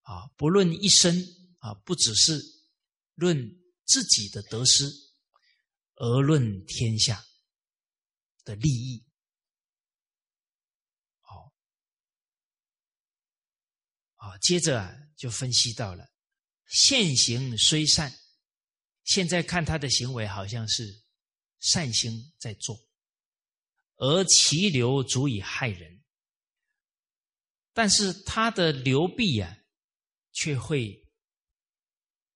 [0.00, 1.14] 啊，不论一生
[1.58, 2.42] 啊，不只是
[3.14, 3.38] 论
[3.84, 4.90] 自己的得失，
[5.94, 7.22] 而论天下
[8.42, 9.06] 的利益。
[11.20, 11.52] 好，
[14.30, 16.08] 啊，接着啊，就分析到了
[16.66, 18.12] 现行虽善，
[19.04, 21.02] 现在看他的行为好像是
[21.60, 22.78] 善心在做。
[23.96, 26.02] 而其流足以害人，
[27.72, 29.56] 但是他的流弊啊，
[30.32, 31.06] 却会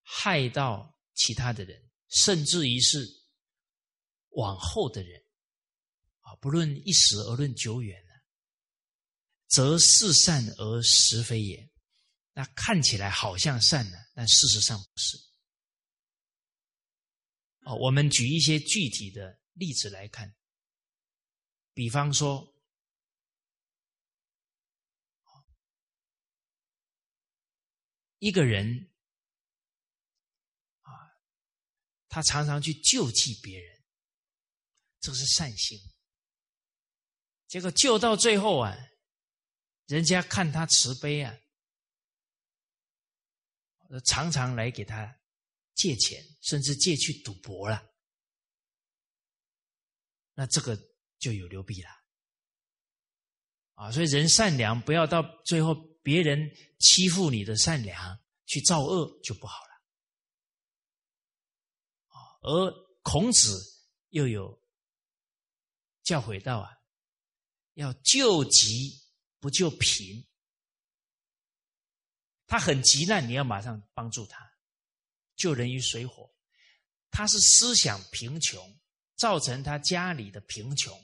[0.02, 3.04] 害到其他的人，甚至于是
[4.30, 5.20] 往后的人
[6.20, 8.12] 啊，不论一时而论久远呢，
[9.48, 11.67] 则是善而实非也。
[12.38, 15.18] 那看起来好像善呢，但事实上不是。
[17.64, 20.32] 哦，我们举一些具体的例子来看。
[21.74, 22.54] 比方说，
[28.20, 28.88] 一个人
[30.82, 30.94] 啊，
[32.08, 33.82] 他常常去救济别人，
[35.00, 35.76] 这是善心。
[37.48, 38.76] 结果救到最后啊，
[39.86, 41.36] 人家看他慈悲啊，
[44.04, 45.18] 常常来给他
[45.74, 47.82] 借钱，甚至借去赌博了。
[50.34, 50.78] 那这个。
[51.20, 51.88] 就有流弊了，
[53.74, 53.90] 啊！
[53.90, 56.48] 所以人善良，不要到最后别人
[56.78, 59.72] 欺负你的善良去造恶就不好了，
[62.06, 62.38] 啊！
[62.42, 62.72] 而
[63.02, 63.58] 孔子
[64.10, 64.62] 又有
[66.04, 66.70] 教诲道啊，
[67.74, 68.92] 要救急
[69.40, 70.24] 不救贫，
[72.48, 74.44] 他很急难，你要马上帮助他，
[75.36, 76.28] 救人于水火。
[77.10, 78.80] 他是思想贫穷，
[79.16, 80.98] 造成他家里的贫穷。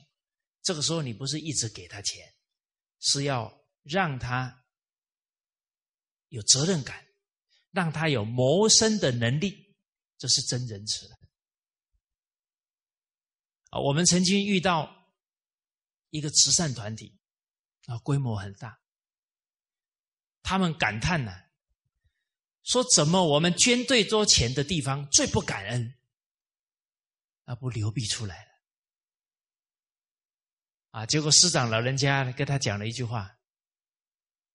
[0.61, 2.35] 这个时候你不是一直给他钱，
[2.99, 4.65] 是要让他
[6.29, 7.05] 有责任感，
[7.71, 9.75] 让他有谋生的能力，
[10.17, 11.15] 这是真仁慈了。
[13.69, 15.13] 啊，我们曾经遇到
[16.09, 17.19] 一个慈善团体，
[17.85, 18.79] 啊，规模很大，
[20.45, 21.33] 他们感叹呢，
[22.61, 25.95] 说怎么我们捐最多钱的地方最不感恩，
[27.45, 28.51] 啊，不流弊出来了，
[30.91, 33.35] 啊，结果师长老人家跟他讲了一句话，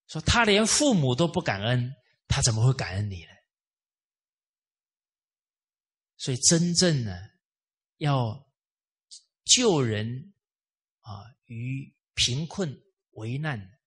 [0.07, 1.92] 说他连父母都不感恩，
[2.29, 3.33] 他怎么会感恩你呢？
[6.16, 7.12] 所以真正呢，
[7.96, 8.48] 要。
[9.42, 10.33] 救人
[11.00, 12.81] 啊于贫困
[13.12, 13.80] 危难，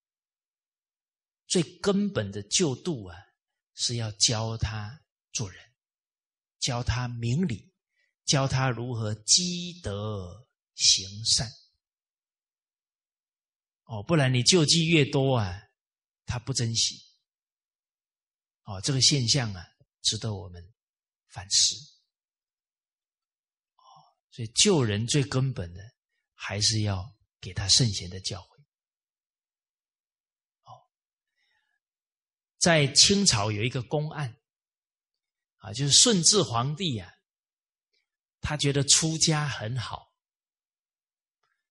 [1.54, 3.16] 最根本的救度啊，
[3.76, 5.64] 是要教他做人，
[6.58, 7.72] 教他明理，
[8.26, 11.48] 教他如何积德行善。
[13.84, 15.62] 哦，不然你救济越多啊，
[16.26, 17.00] 他不珍惜。
[18.64, 19.64] 哦，这个现象啊，
[20.02, 20.74] 值得我们
[21.28, 21.76] 反思。
[23.76, 23.86] 哦
[24.32, 25.84] 所以救人最根本的，
[26.34, 28.64] 还是要给他圣贤的教诲。
[30.64, 30.90] 哦，
[32.64, 34.38] 在清朝有一个公案，
[35.58, 37.12] 啊，就是顺治皇帝啊，
[38.40, 40.14] 他觉得出家很好，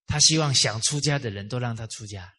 [0.07, 2.37] 他希望想出家的人都让他出家，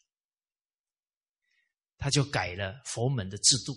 [1.98, 3.76] 他就改了佛门的制度。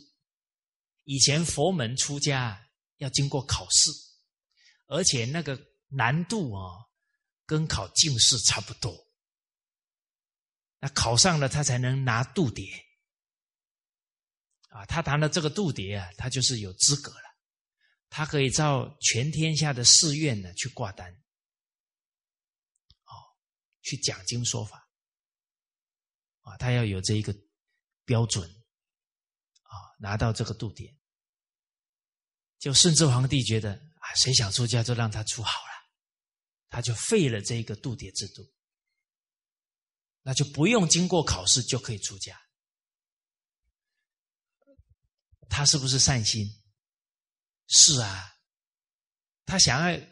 [1.04, 3.90] 以前佛门出家要经过考试，
[4.88, 5.58] 而且那个。
[5.88, 6.82] 难度啊，
[7.46, 8.92] 跟考进士差不多。
[10.80, 12.68] 那考上了，他才能拿度牒
[14.76, 14.84] 啊。
[14.86, 17.26] 他谈了这个度牒啊，他就是有资格了。
[18.08, 21.10] 他可以照全天下的寺院呢去挂单，
[23.04, 23.12] 哦，
[23.82, 24.88] 去讲经说法
[26.42, 26.56] 啊。
[26.58, 27.34] 他要有这一个
[28.04, 28.48] 标准
[29.62, 30.94] 啊，拿到这个度牒。
[32.58, 35.66] 就顺治皇帝觉得啊，谁想出家就让他出好了。
[36.68, 38.42] 他就废了这个度牒制度，
[40.22, 42.38] 那就不用经过考试就可以出家。
[45.48, 46.46] 他是不是善心？
[47.68, 48.34] 是啊，
[49.44, 50.06] 他想要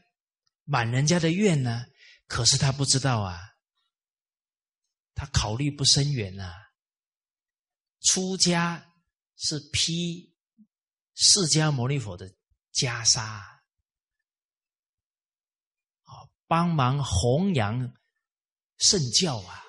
[0.65, 1.87] 满人家的愿呢。
[2.27, 3.41] 可是他不知道啊，
[5.15, 6.53] 他考虑不深远呐。
[8.01, 8.93] 出家
[9.37, 10.35] 是披
[11.15, 12.29] 释迦牟尼佛的
[12.73, 13.43] 袈裟。
[16.47, 17.95] 帮忙弘扬
[18.77, 19.65] 圣教啊，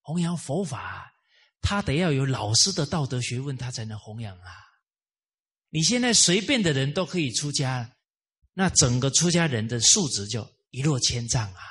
[0.00, 1.10] 弘扬佛法，
[1.62, 4.69] 他得要有老师的道德学问，他才能弘扬啊。
[5.70, 7.96] 你现在随便的人都可以出家，
[8.52, 11.62] 那整个出家人的素质就一落千丈啊，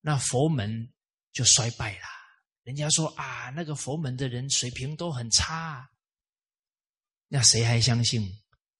[0.00, 0.92] 那佛门
[1.32, 2.04] 就衰败了。
[2.62, 5.90] 人家说啊，那个佛门的人水平都很差，
[7.26, 8.30] 那谁还相信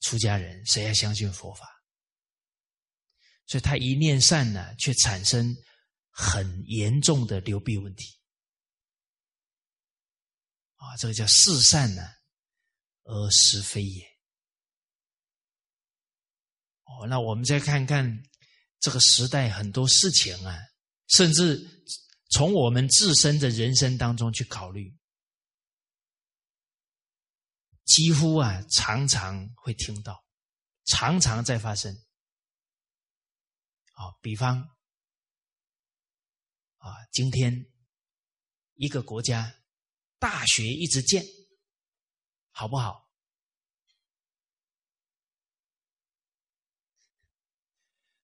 [0.00, 0.64] 出家人？
[0.66, 1.66] 谁还相信佛法？
[3.46, 5.56] 所以他一念善呢，却产生
[6.10, 8.18] 很严重的流弊问题
[10.76, 10.96] 啊！
[10.96, 12.02] 这个叫四善呢，
[13.04, 14.04] 而实非也。
[16.84, 18.22] 哦，那我们再看看
[18.80, 20.58] 这个时代很多事情啊，
[21.08, 21.84] 甚至
[22.30, 24.96] 从我们自身的人生当中去考虑，
[27.84, 30.24] 几乎啊常常会听到，
[30.84, 31.94] 常常在发生。
[33.94, 34.58] 啊，比方
[36.78, 37.66] 啊，今天
[38.74, 39.54] 一个国家
[40.18, 41.24] 大学一直建，
[42.52, 43.10] 好不好？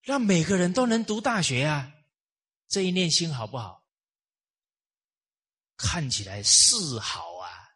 [0.01, 1.91] 让每个人都能读大学啊，
[2.67, 3.85] 这一念心好不好？
[5.75, 7.75] 看起来是好啊，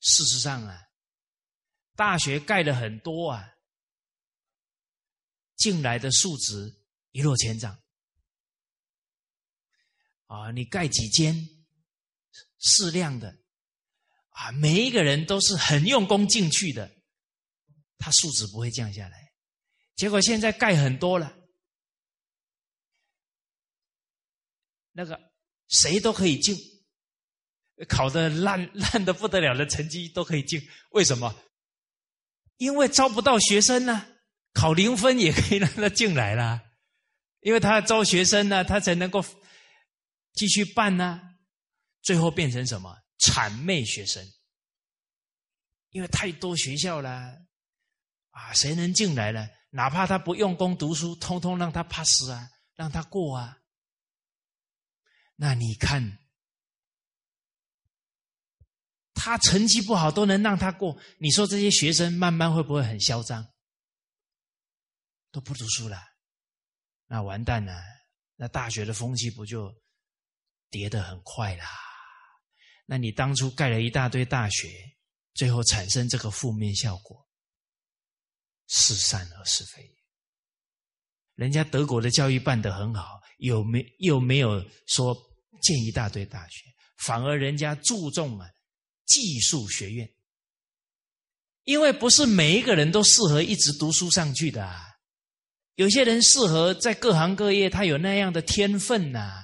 [0.00, 0.88] 事实上啊，
[1.94, 3.54] 大学盖了很多啊，
[5.56, 6.80] 进来的数值。
[7.16, 7.80] 一落千丈
[10.26, 10.50] 啊！
[10.50, 11.48] 你盖几间
[12.58, 13.43] 适量的
[14.34, 16.90] 啊，每一个人都是很用功进去的，
[17.98, 19.32] 他素质不会降下来。
[19.94, 21.36] 结果现在盖很多了，
[24.90, 25.18] 那个
[25.68, 26.56] 谁都可以进，
[27.88, 30.60] 考的烂烂的不得了的成绩都可以进。
[30.90, 31.34] 为什么？
[32.56, 34.06] 因为招不到学生呢，
[34.52, 36.60] 考零分也可以让他进来了。
[37.40, 39.24] 因为他招学生呢，他才能够
[40.32, 41.20] 继续办呢。
[42.02, 43.03] 最后变成什么？
[43.18, 44.26] 谄媚学生。
[45.90, 47.10] 因为太多学校了，
[48.30, 49.48] 啊，谁能进来了？
[49.70, 53.58] 哪怕他不用功读书，通通让他 pass 啊，让他过啊。
[55.36, 56.18] 那你看，
[59.14, 63.46] 他成绩不好都能让他过，你说这些学生慢慢会不会很嚣张？
[65.30, 66.00] 都不读书了，
[67.06, 67.82] 那完蛋了，
[68.36, 69.72] 那大学的风气不就
[70.70, 71.66] 跌得很快啦？
[72.86, 74.68] 那你当初盖了一大堆大学，
[75.34, 77.26] 最后产生这个负面效果，
[78.68, 79.94] 是善而是非？
[81.34, 85.16] 人家德国的教育办得很好，有没又没有说
[85.62, 86.66] 建一大堆大学，
[86.98, 88.48] 反而人家注重啊
[89.06, 90.08] 技术学院，
[91.64, 94.84] 因为不是每一个人都适合一直读书上去的，啊，
[95.74, 99.42] 有些人适合在各行各业，他有那样的天分呐，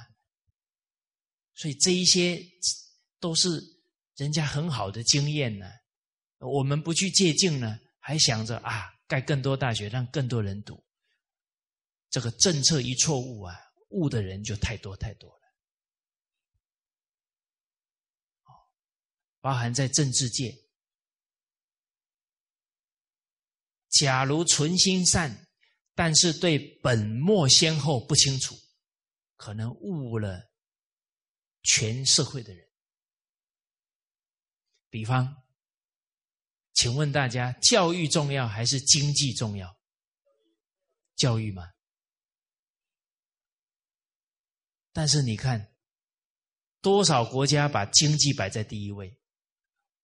[1.54, 2.40] 所以这一些
[3.20, 3.48] 都是
[4.16, 5.66] 人家很好的经验呢，
[6.38, 10.82] 我们不去借鉴呢，还想着啊盖更多大学，让更多人读。
[12.08, 13.54] 这个政策一错误啊，
[13.90, 15.40] 误的人就太多太多了。
[19.40, 20.54] 包含在政治界，
[23.88, 25.46] 假如存心善，
[25.94, 28.54] 但是对本末先后不清楚，
[29.36, 30.42] 可能误了
[31.62, 32.69] 全社会的人。
[34.90, 35.42] 比方，
[36.74, 39.78] 请问大家，教育重要还是经济重要？
[41.16, 41.70] 教育吗？
[44.92, 45.72] 但是你看，
[46.80, 49.16] 多少国家把经济摆在第一位，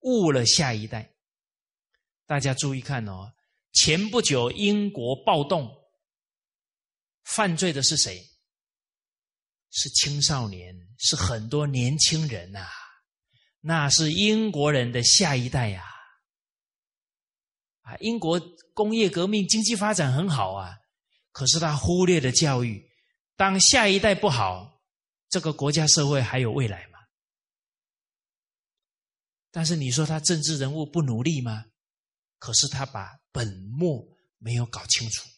[0.01, 1.12] 误了下一代。
[2.24, 3.34] 大家注意看哦，
[3.72, 5.68] 前不久英国暴动，
[7.24, 8.24] 犯罪的是谁？
[9.70, 12.68] 是青少年，是很多年轻人呐，
[13.68, 15.82] 那是英国人的下一代呀。
[17.80, 18.40] 啊，英国
[18.72, 20.76] 工业革命经济发展很好啊，
[21.32, 22.88] 可是他忽略了教育，
[23.34, 24.80] 当下一代不好。
[25.28, 27.00] 这个国家社会还有未来吗？
[29.50, 31.64] 但是你说他政治人物不努力吗？
[32.38, 34.06] 可是他把本末
[34.38, 35.28] 没有搞清楚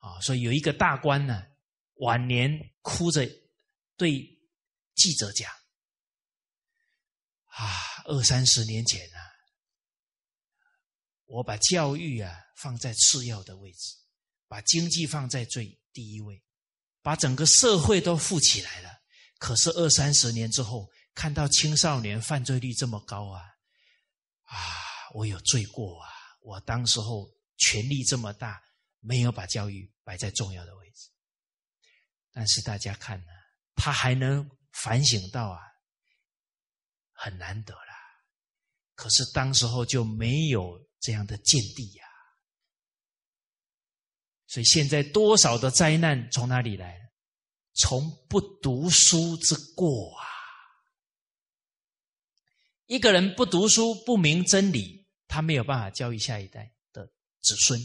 [0.00, 0.20] 啊！
[0.20, 1.46] 所以有一个大官呢，
[1.94, 2.50] 晚年
[2.82, 3.26] 哭着
[3.96, 4.20] 对
[4.94, 5.50] 记者讲
[7.60, 9.18] ：“啊，二三十年前啊，
[11.26, 13.94] 我把教育啊放在次要的位置，
[14.48, 16.42] 把经济放在最第一位。”
[17.02, 18.90] 把整个社会都富起来了，
[19.38, 23.40] 可是二三十年之后，看到青少年犯罪率这么高啊，
[24.42, 24.54] 啊，
[25.14, 26.10] 我有罪过啊！
[26.42, 28.62] 我当时候权力这么大，
[29.00, 31.08] 没有把教育摆在重要的位置。
[32.32, 33.32] 但是大家看呢，
[33.76, 35.58] 他还能反省到啊，
[37.22, 37.92] 很难得了。
[38.94, 42.04] 可是当时候就没有这样的见地呀。
[44.46, 46.98] 所以现在多少的灾难从哪里来？
[47.74, 50.26] 从不读书之过啊！
[52.86, 57.06] 一个人不读书、不明真理，他没有办法教育下一代的
[57.40, 57.78] 子孙。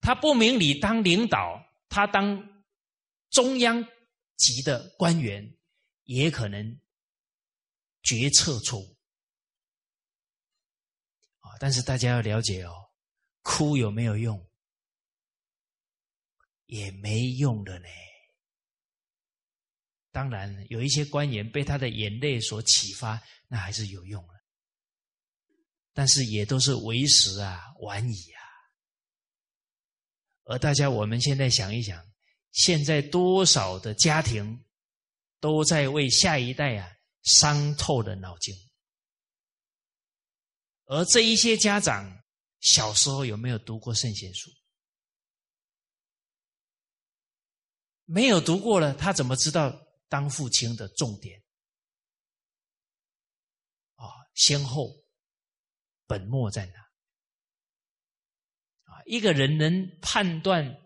[0.00, 2.64] 他不明理当领导，他当
[3.30, 3.86] 中央
[4.36, 5.56] 级的官员，
[6.02, 6.80] 也可能
[8.02, 8.96] 决策错误
[11.40, 11.56] 啊！
[11.60, 12.72] 但是大家要了解哦，
[13.42, 14.44] 哭有没有用？
[16.66, 17.86] 也没用的呢。
[20.10, 24.34] 当然，有一些官员被他的眼泪所启发，那还是有用的。
[25.94, 28.42] 但是也都是为时啊，晚矣啊。
[30.44, 32.02] 而大家，我们现在想一想，
[32.50, 34.64] 现在多少的家庭
[35.40, 36.90] 都在为下一代啊
[37.22, 38.54] 伤透了脑筋。
[40.84, 42.22] 而这一些家长
[42.60, 44.50] 小时候有没有读过圣贤书？
[48.04, 49.72] 没有读过了，他怎么知道
[50.08, 51.42] 当父亲的重点？
[53.94, 54.04] 啊，
[54.34, 54.92] 先后
[56.06, 56.80] 本末在哪？
[58.84, 60.76] 啊，一个人能判断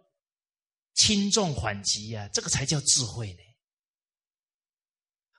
[0.92, 3.40] 轻重缓急啊，这个才叫智慧呢。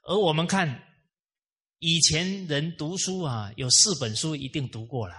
[0.03, 0.86] 而我们看
[1.79, 5.15] 以前人读书啊，有四本书一定读过了，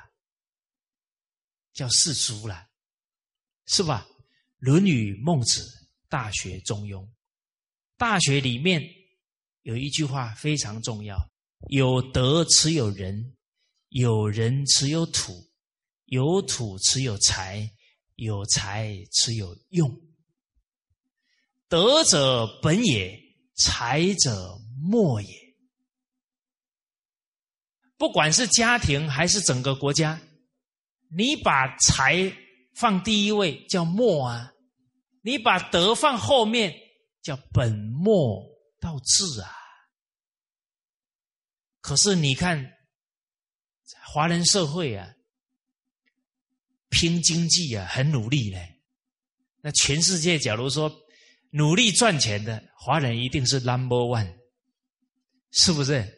[1.73, 2.69] 叫四书了，
[3.67, 4.07] 是吧？
[4.59, 5.63] 《论语》《孟子》。
[6.11, 7.07] 大学中庸，
[7.99, 8.83] 大学里面
[9.61, 11.19] 有一句话非常重要：
[11.69, 13.37] 有德持有人，
[13.91, 15.47] 有人持有土，
[16.07, 17.71] 有土持有财，
[18.15, 19.95] 有财持有用。
[21.69, 23.23] 德者本也，
[23.57, 25.38] 财者末也。
[27.99, 30.19] 不管是家庭还是整个国家，
[31.11, 32.33] 你把财
[32.75, 34.55] 放第一位叫末啊。
[35.23, 36.73] 你把德放后面，
[37.23, 38.43] 叫本末
[38.81, 39.51] 倒置啊。
[41.81, 42.73] 可是你看，
[44.07, 45.13] 华人社会啊，
[46.89, 48.81] 拼经济啊，很努力嘞。
[49.61, 50.91] 那全世界，假如说
[51.51, 54.33] 努力赚钱的华人，一定是 number one，
[55.51, 56.18] 是不是？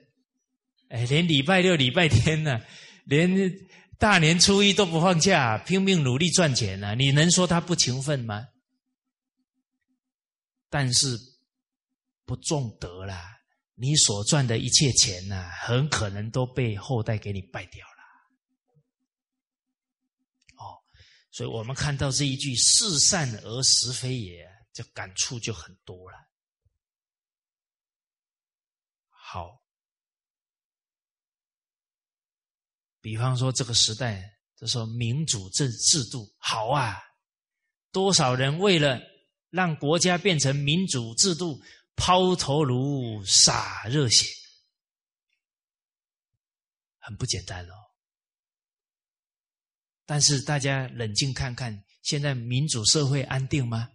[0.90, 2.60] 哎，连礼拜六、礼拜天呢，
[3.04, 3.32] 连
[3.96, 6.96] 大年初一都不放假，拼命努力赚钱呢。
[6.96, 8.48] 你能说他不勤奋吗？
[10.68, 11.16] 但是
[12.24, 13.40] 不重德啦，
[13.76, 18.02] 你所赚的一切钱呢，很可能都被后代给你败掉了。
[20.56, 20.82] 哦，
[21.30, 26.18] 所以我们看到这一句“是善而实非也”，就感触就很多了。
[29.08, 29.60] 好。
[33.00, 34.22] 比方说，这个时代，
[34.56, 36.98] 就说民主制制度好啊，
[37.90, 39.00] 多少人为了
[39.50, 41.60] 让国家变成民主制度，
[41.96, 44.26] 抛头颅、洒热血，
[46.98, 47.74] 很不简单哦。
[50.04, 53.90] 但是大家冷静看看，现在民主社会安定吗？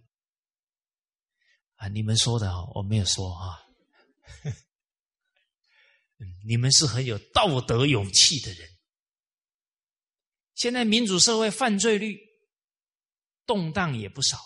[1.76, 3.62] 啊，你们说的哦，我没有说啊。
[6.44, 8.75] 你们是很有道德勇气的人。
[10.56, 12.18] 现在民主社会犯罪率
[13.46, 14.38] 动荡也不少，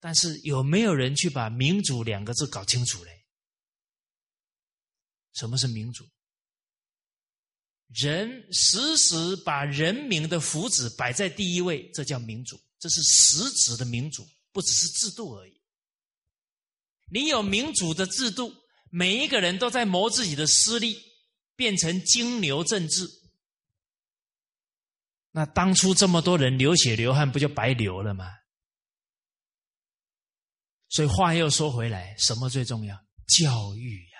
[0.00, 3.26] 但是有没有人去把“民主”两个字搞清楚嘞？
[5.34, 6.08] 什么是民主？
[7.88, 12.58] 人时时把人民的福祉摆在第一位，这叫民主。
[12.78, 15.60] 这是实质的民主，不只是制度而已。
[17.10, 18.54] 你有民主的制度，
[18.90, 20.96] 每一个人都在谋自己的私利，
[21.56, 23.17] 变成金牛政治。
[25.30, 28.26] 那当初这么多人流血流汗，不就白流了吗？
[30.88, 32.96] 所以话又说回来，什么最重要？
[33.26, 34.18] 教育呀！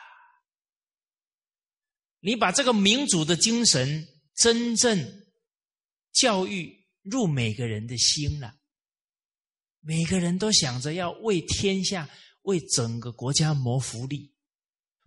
[2.20, 5.22] 你把这个民主的精神真正
[6.12, 8.56] 教育入每个人的心了，
[9.80, 12.08] 每个人都想着要为天下、
[12.42, 14.34] 为整个国家谋福利，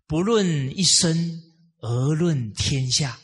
[0.08, 1.41] 不论一生
[1.78, 3.20] 而论天下。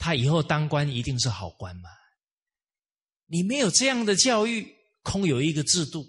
[0.00, 1.90] 他以后当官一定是好官吗？
[3.26, 6.04] 你没有这样的教育，空有一个制度，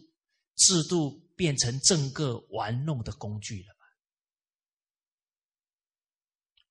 [0.55, 3.75] 制度变成政个玩弄的工具了？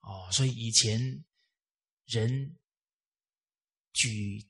[0.01, 1.25] 哦，所以以前
[2.07, 2.59] 人
[3.93, 4.49] 举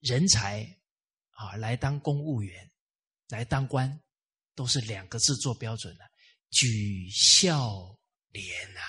[0.00, 0.64] 人才
[1.30, 2.70] 啊来当公务员，
[3.28, 4.02] 来当官，
[4.54, 6.04] 都是两个字做标准的，
[6.50, 7.98] 举孝
[8.32, 8.80] 廉呐。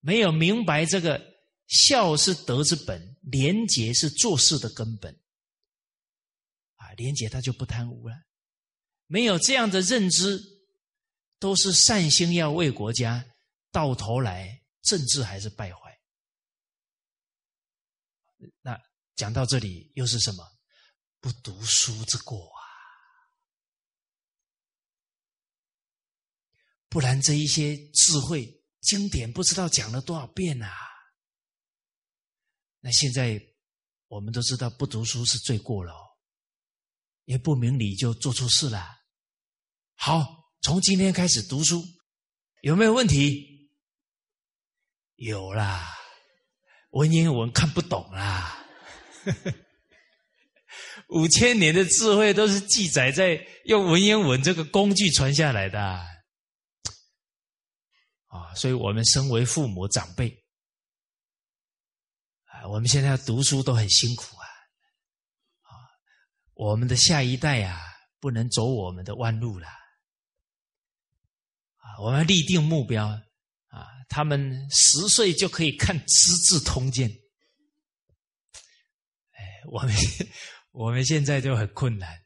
[0.00, 1.20] 没有明白这个
[1.68, 5.14] 孝是德之本，廉洁是做事的根本。
[6.76, 8.14] 啊，廉洁他就不贪污了。
[9.06, 10.40] 没有这样的认知，
[11.38, 13.24] 都是善心要为国家，
[13.70, 16.00] 到头来政治还是败坏。
[18.62, 18.80] 那
[19.16, 20.44] 讲到这里又是什么？
[21.20, 22.60] 不读书之过啊！
[26.88, 28.59] 不然这一些智慧。
[28.80, 30.70] 经典不知道讲了多少遍啊！
[32.80, 33.40] 那现在
[34.08, 35.92] 我们都知道，不读书是罪过了，
[37.26, 39.00] 也不明理就做出事了。
[39.94, 40.24] 好，
[40.62, 41.84] 从今天开始读书，
[42.62, 43.70] 有没有问题？
[45.16, 45.94] 有啦，
[46.90, 48.66] 文言文看不懂啦。
[51.08, 56.19] 五千年的智慧都是记载在用文言文这个工具传下来的。
[58.30, 60.30] 啊所以我们身为父母长辈，
[62.44, 64.46] 啊，我们现在要读书都很辛苦啊，
[65.62, 65.74] 啊，
[66.54, 67.82] 我们的下一代啊，
[68.20, 69.74] 不能走我们的弯路了，啊，
[72.00, 73.08] 我们立定目标，
[73.66, 77.10] 啊，他们十岁就可以看《资治通鉴》，
[79.32, 79.92] 哎，我们
[80.70, 82.16] 我们现在就很困难，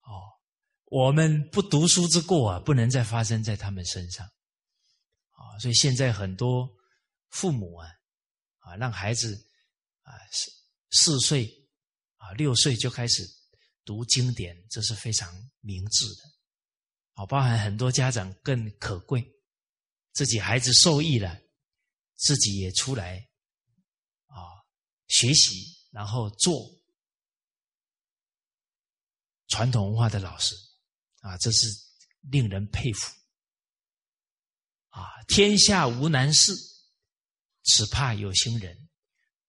[0.00, 0.18] 哦，
[0.86, 4.28] 我们不读书之过啊，不能再发生在他们身上。
[5.58, 6.68] 所以现在很多
[7.30, 7.88] 父母啊，
[8.58, 9.34] 啊，让孩子
[10.02, 10.50] 啊四
[10.90, 11.46] 四岁
[12.16, 13.22] 啊六岁就开始
[13.84, 16.22] 读经典，这是非常明智的。
[17.14, 19.22] 啊，包含很多家长更可贵，
[20.12, 21.40] 自己孩子受益了，
[22.16, 23.18] 自己也出来
[24.26, 24.36] 啊
[25.08, 26.70] 学习，然后做
[29.48, 30.54] 传统文化的老师
[31.20, 31.66] 啊，这是
[32.22, 33.21] 令人佩服。
[34.92, 36.52] 啊，天下无难事，
[37.64, 38.76] 只怕有心人。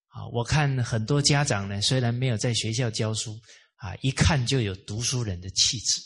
[0.08, 3.40] 啊，我看很多家长呢，虽然没有在学校教书，
[3.76, 6.02] 啊，一看就有读书人的气质，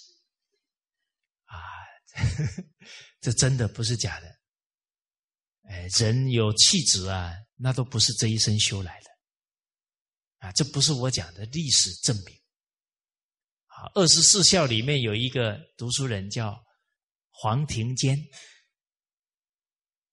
[1.45, 1.55] 啊，
[3.21, 4.27] 这真的不是假的。
[5.69, 9.09] 哎，人有气质啊，那都不是这一生修来的，
[10.47, 12.33] 啊，这不是我讲的历史证明。
[13.65, 16.57] 啊，二十四孝里面有一个读书人叫
[17.29, 18.17] 黄庭坚，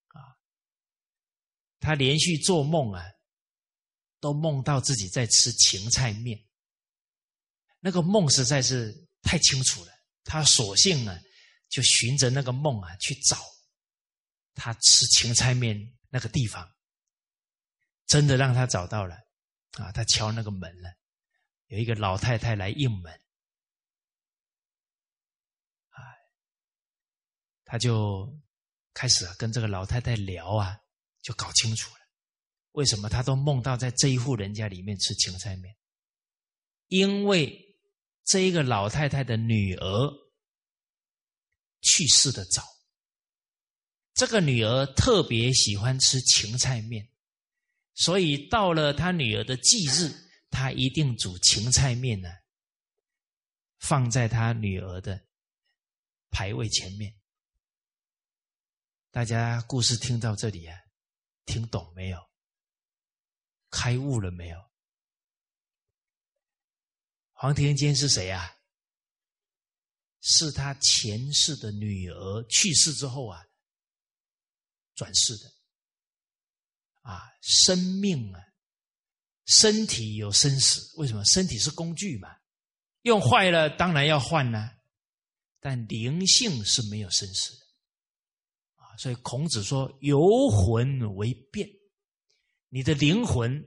[0.08, 0.18] 啊，
[1.84, 3.04] 他连续做梦啊，
[4.18, 6.42] 都梦到自己在吃芹菜面，
[7.78, 9.92] 那个梦实在是太清楚了，
[10.24, 11.20] 他索性呢，
[11.68, 13.36] 就循着那个梦啊去找。
[14.54, 15.76] 他吃芹菜面
[16.08, 16.72] 那个地方，
[18.06, 19.16] 真的让他找到了
[19.72, 19.90] 啊！
[19.92, 20.94] 他敲那个门了，
[21.66, 23.12] 有一个老太太来应门，
[25.88, 25.98] 啊，
[27.64, 28.32] 他就
[28.94, 30.78] 开始跟这个老太太聊啊，
[31.24, 32.00] 就搞清楚了
[32.72, 35.74] 为什么他都梦到在这一户人家里面吃芹菜面，
[36.88, 37.58] 因为
[38.24, 40.12] 这一个老太太的女儿
[41.80, 42.62] 去世的早。
[44.12, 47.08] 这个女儿特别喜欢吃芹菜面，
[47.94, 50.12] 所以到了她女儿的忌日，
[50.50, 52.28] 她一定煮芹菜面呢，
[53.78, 55.24] 放在他女儿的
[56.30, 57.14] 牌位前面。
[59.10, 60.76] 大家故事听到这里啊，
[61.44, 62.18] 听懂没有？
[63.70, 64.70] 开悟了没有？
[67.32, 68.56] 黄庭坚是谁啊？
[70.20, 73.44] 是他前世的女儿去世之后啊。
[74.94, 75.52] 转世的
[77.02, 78.40] 啊，生命啊，
[79.44, 81.24] 身体有生死，为什么？
[81.24, 82.38] 身体是工具嘛，
[83.02, 84.70] 用坏了当然要换呢。
[85.58, 87.63] 但灵性是没有生死的，
[88.98, 91.68] 所以孔子说：“游魂为变。”
[92.70, 93.58] 你的灵魂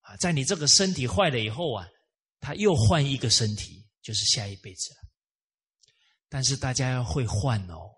[0.00, 1.86] 啊，在你这个身体坏了以后啊，
[2.40, 5.00] 他又换一个身体，就是下一辈子了。
[6.28, 7.94] 但是大家要会换哦。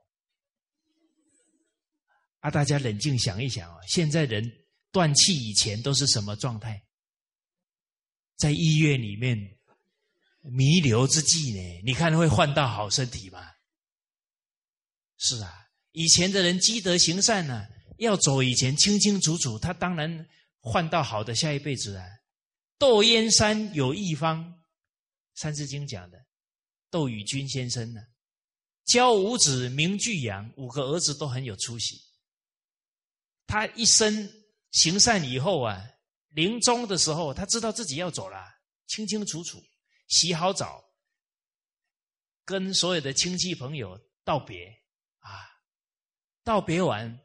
[2.41, 2.51] 啊！
[2.51, 4.51] 大家冷静想一想啊，现在人
[4.91, 6.83] 断气以前都是什么状态？
[8.37, 9.37] 在医院里面
[10.41, 11.83] 弥留之际呢？
[11.85, 13.47] 你看会换到好身体吗？
[15.19, 15.53] 是啊，
[15.93, 17.67] 以前的人积德行善呢，
[17.99, 20.29] 要走以前清清楚楚，他当然
[20.61, 22.07] 换到好的下一辈子啊。
[22.79, 24.45] 窦燕山有一方，
[25.35, 26.19] 《三字经》讲的，
[26.91, 28.01] 窦宇君先生呢，
[28.85, 32.01] 教五子名俱扬，五个儿子都很有出息。
[33.47, 34.33] 他一生
[34.71, 35.85] 行善以后啊，
[36.29, 38.39] 临终的时候，他知道自己要走了，
[38.87, 39.63] 清清楚楚，
[40.07, 40.83] 洗好澡，
[42.45, 44.80] 跟所有的亲戚朋友道别，
[46.43, 47.21] 道别完，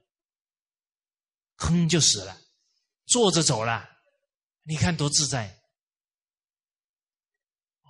[1.57, 2.41] 哼就死了，
[3.05, 3.87] 坐着走了，
[4.63, 5.49] 你看多自在，
[7.81, 7.89] 哦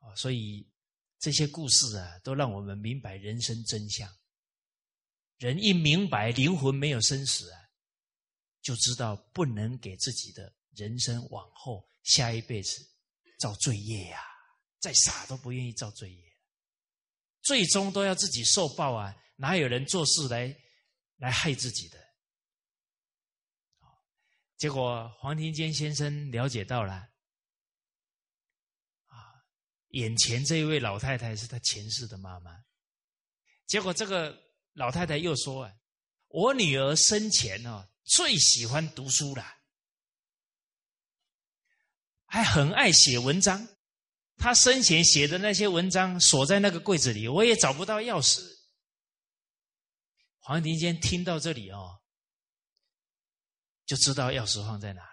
[0.00, 0.70] 哦，所以
[1.18, 4.12] 这些故事啊，都让我们明白人生真相。
[5.38, 7.60] 人一明白灵魂没有生死啊，
[8.62, 12.86] 就知道不能给自己的人生往后下一辈子
[13.38, 14.20] 造罪业呀！
[14.78, 16.22] 再傻都不愿意造罪业，
[17.42, 19.16] 最终都要自己受报啊！
[19.36, 20.54] 哪有人做事来
[21.16, 21.98] 来害自己的？
[24.56, 26.94] 结果黄庭坚先生了解到了，
[29.06, 29.44] 啊，
[29.88, 32.64] 眼前这一位老太太是他前世的妈妈，
[33.66, 34.44] 结果这个。
[34.78, 35.72] 老太太又说：“啊，
[36.28, 39.42] 我女儿生前哦最喜欢读书了，
[42.26, 43.66] 还很爱写文章。
[44.36, 48.42] 她生前写的那些文章锁在那个柜子里，我也找不到钥匙。”
[50.46, 52.00] 黄庭坚听到这里哦，
[53.84, 55.08] 就知道钥匙放在哪了。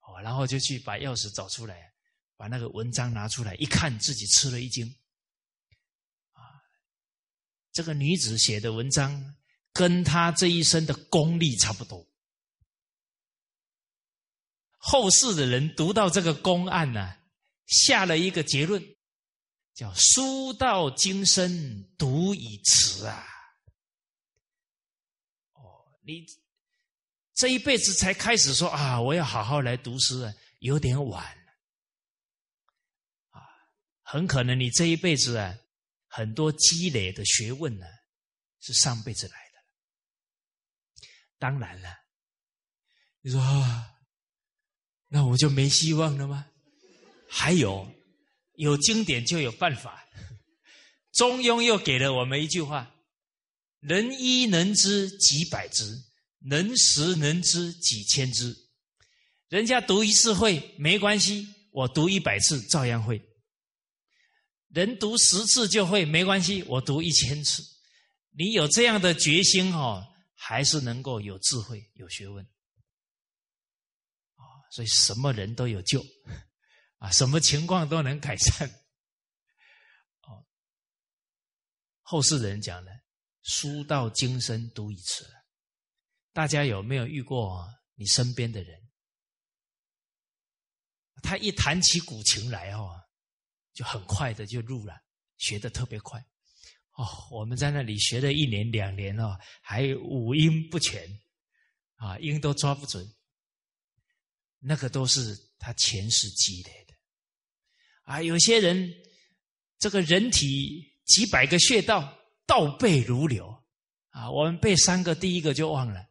[0.00, 1.90] 哦，然后就去把钥匙找出来，
[2.36, 4.86] 把那个文章拿出来一看，自己吃了一惊。
[6.32, 6.44] 啊
[7.72, 9.36] 这个女子写的文章，
[9.72, 12.06] 跟她这一生的功力差不多。
[14.76, 17.16] 后世的人读到这个公案呢，
[17.64, 18.84] 下了一个结论，
[19.72, 23.26] 叫“书到今生读已迟”啊。
[26.04, 26.26] 你
[27.34, 31.24] 这一辈子才开始说啊，我要好好来读书啊，有点晚。
[33.30, 33.40] 啊，
[34.02, 35.58] 很可能你这一辈子啊。
[36.14, 37.86] 很多积累的学问呢，
[38.60, 41.08] 是上辈子来的。
[41.38, 41.88] 当然了，
[43.22, 43.94] 你说啊，
[45.08, 46.46] 那我就没希望了吗？
[47.30, 47.90] 还有，
[48.56, 50.06] 有经典就有办法。
[51.12, 52.91] 中庸又给了我们一句话：
[53.82, 55.84] 能一能知几百知，
[56.38, 58.56] 能十能知几千知。
[59.48, 63.20] 人家读一次会没关系，我读一百次照样会。
[64.68, 67.62] 人读十次就会没关系，我读一千次。
[68.30, 70.02] 你有这样的决心哦，
[70.34, 72.42] 还是能够有智慧、有学问
[74.36, 74.42] 啊。
[74.70, 76.02] 所以什么人都有救
[76.98, 78.66] 啊，什么情况都能改善。
[80.22, 80.46] 哦，
[82.00, 82.90] 后世人讲的
[83.42, 85.28] “书到今生读一次”，
[86.32, 88.80] 大家有没有遇过你身边的人？
[91.22, 92.98] 他一弹起古琴来哦。
[93.74, 94.94] 就很快的就入了，
[95.38, 96.22] 学的特别快，
[96.90, 101.08] 哦，我们在那里学了一年两年哦，还五音不全，
[101.94, 103.02] 啊，音都抓不准，
[104.58, 106.94] 那个都是他前世积累的，
[108.02, 108.92] 啊，有些人
[109.78, 112.14] 这个人体几百个穴道
[112.46, 113.62] 倒背如流，
[114.10, 116.06] 啊，我们背三个第一个就忘了，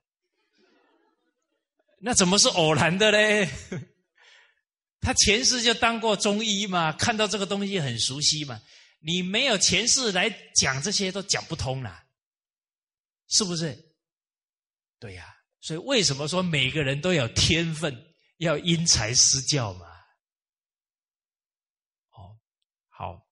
[2.00, 3.50] 那怎么是偶然的嘞？
[5.02, 8.62] 他前世就当过中医嘛，看到这个东西很熟悉嘛。
[9.04, 12.04] 你没有前世来讲这些都讲不通了，
[13.28, 13.76] 是不是？
[15.00, 19.88] 对呀，所以为什么说每个人都有天分，要因材施教嘛？
[22.12, 22.38] 哦，
[22.90, 23.28] 好，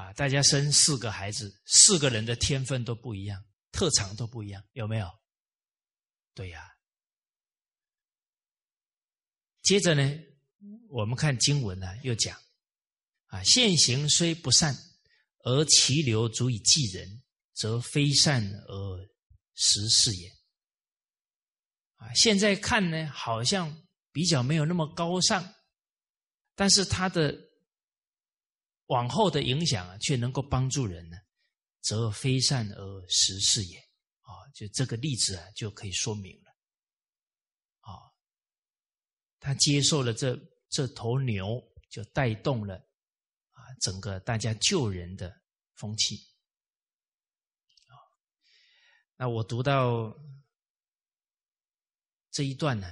[0.00, 5.06] 啊，大家生四个孩子，四个人的天分都不一样，特长都不一样，有没有？
[6.34, 6.66] 对呀。
[9.62, 10.02] 接着呢，
[10.88, 12.34] 我们看经文呢，又讲
[13.26, 14.74] 啊，现行虽不善，
[15.44, 17.22] 而其流足以济人，
[17.52, 19.08] 则非善而
[19.54, 20.30] 实是也。
[21.96, 25.54] 啊，现在看呢，好像比较没有那么高尚，
[26.54, 27.49] 但是他的
[28.90, 31.16] 往后的影响啊，却能够帮助人呢，
[31.80, 33.78] 则非善而实是也。
[34.22, 36.50] 啊，就这个例子啊，就可以说明了。
[37.80, 37.90] 啊
[39.38, 40.36] 他接受了这
[40.68, 42.74] 这头牛，就带动了
[43.52, 45.40] 啊整个大家救人的
[45.76, 46.16] 风气
[47.86, 47.94] 啊。
[49.16, 50.12] 那我读到
[52.32, 52.88] 这一段呢，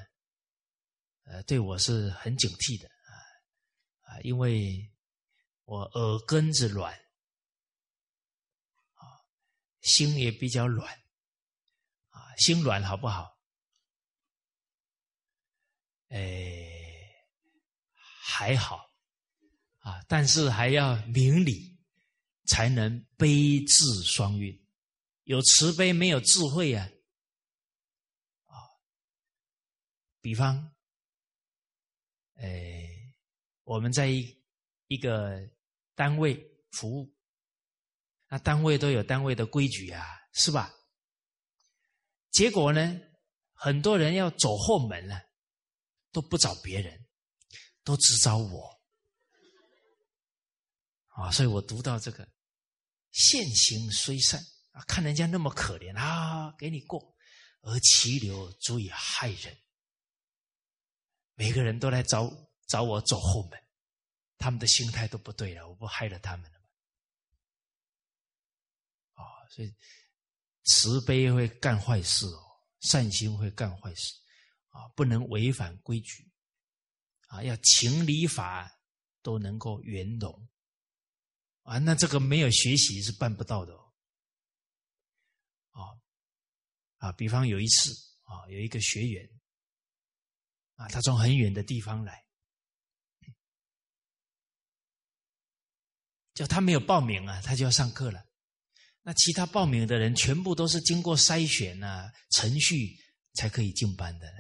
[1.24, 3.10] 呃，对我是很警惕的啊
[4.02, 4.88] 啊，因为
[5.68, 6.94] 我耳根子软
[8.94, 9.20] 啊，
[9.82, 10.90] 心也比较软
[12.08, 13.38] 啊，心软好不好？
[16.08, 16.18] 哎，
[17.92, 18.90] 还好
[19.80, 21.78] 啊，但是还要明理，
[22.46, 24.58] 才能悲智双运。
[25.24, 26.88] 有慈悲没有智慧啊？
[28.46, 28.56] 啊，
[30.22, 30.74] 比方，
[32.36, 32.88] 哎，
[33.64, 34.34] 我们在一
[34.86, 35.46] 一个
[35.98, 36.38] 单位
[36.70, 37.12] 服务，
[38.28, 40.72] 那单位都有单位的规矩啊，是吧？
[42.30, 43.00] 结果呢，
[43.52, 45.26] 很多人要走后门了。
[46.10, 47.06] 都不找别人，
[47.84, 48.80] 都只找我
[51.08, 51.30] 啊！
[51.30, 52.26] 所以我读到这个
[53.12, 54.40] “现行虽善
[54.72, 57.14] 啊，看人家那么可怜啊，给你过，
[57.60, 59.54] 而其流足以害人。
[61.34, 62.32] 每个人都来找
[62.66, 63.62] 找我走后门，
[64.38, 66.66] 他们的心态都不对了，我不害了他们了吗？
[69.14, 69.22] 啊！
[69.50, 69.74] 所以
[70.64, 74.14] 慈悲会干坏事哦，善心会干坏事。
[74.70, 76.30] 啊，不能违反规矩，
[77.26, 78.70] 啊，要情理法
[79.22, 80.48] 都能够圆融，
[81.62, 83.92] 啊，那这个没有学习是办不到的哦。
[85.70, 85.82] 啊，
[86.98, 87.90] 啊，比方有一次
[88.22, 89.28] 啊，有一个学员，
[90.74, 92.24] 啊，他从很远的地方来，
[96.38, 98.24] 就他没有报名啊，他就要上课了。
[99.02, 102.96] 那其他报名的人全部都是经过筛选啊程序
[103.34, 104.32] 才可以进班的。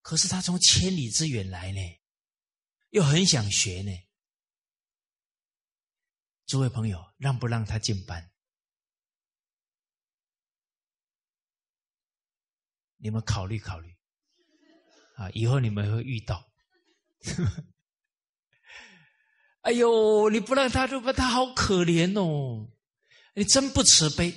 [0.00, 1.80] 可是他从千里之远来呢，
[2.92, 3.92] 又很想学呢。
[6.46, 8.30] 诸位朋友，让不让他进班？
[12.96, 13.94] 你们考虑考虑
[15.16, 15.28] 啊！
[15.34, 16.50] 以后你们会遇到。
[19.68, 22.70] 哎呦，你不让他入班，他好可怜哦！
[23.34, 24.32] 你真不慈悲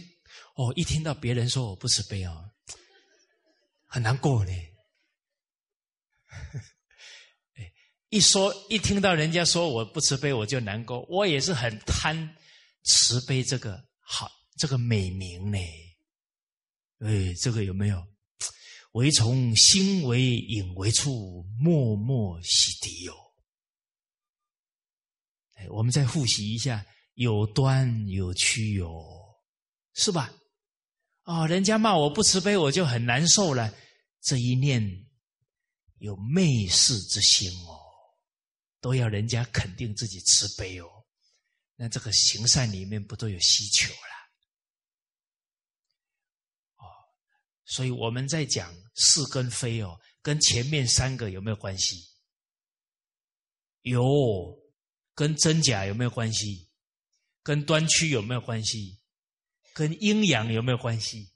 [0.56, 0.74] 哦！
[0.76, 2.52] 一听到别人说我不慈悲哦，
[3.86, 4.52] 很难过呢。
[8.10, 11.00] 一说一听到人家说我不慈悲，我就难过。
[11.08, 12.36] 我也是很贪
[12.84, 15.58] 慈悲这个好这个美名呢。
[17.00, 18.06] 哎，这个有没有？
[18.92, 23.31] 唯从心为影为处，默默洗涤哟。
[25.70, 29.03] 我们再复习一下，有端有曲有，
[29.93, 30.34] 是吧？
[31.24, 33.74] 哦，人家骂我不慈悲，我就很难受了。
[34.22, 35.07] 这一念。
[36.01, 37.78] 有媚世之心哦，
[38.80, 40.89] 都要人家肯定自己慈悲哦。
[41.76, 43.99] 那这个行善里面不都有需求了？
[46.78, 46.89] 哦，
[47.66, 51.97] 所以我们在讲是跟非哦，跟前面三个有没有关系？
[53.82, 54.01] 有，
[55.22, 56.67] 跟真假有没有关系？
[57.43, 58.99] 跟端曲有没有关系？
[59.72, 61.32] 跟阴阳有没有关系？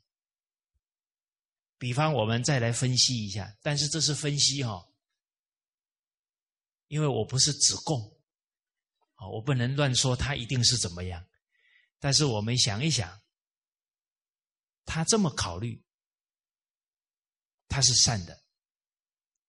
[1.77, 4.83] 比方，我们再来分析一下，但是这是分析哈，
[6.87, 8.01] 因为我不是子贡，
[9.17, 11.23] 啊，我不能乱说他一定是怎么样。
[11.99, 13.21] 但是我们想一想，
[14.83, 15.85] 他这么考虑，
[17.67, 18.41] 他是善的，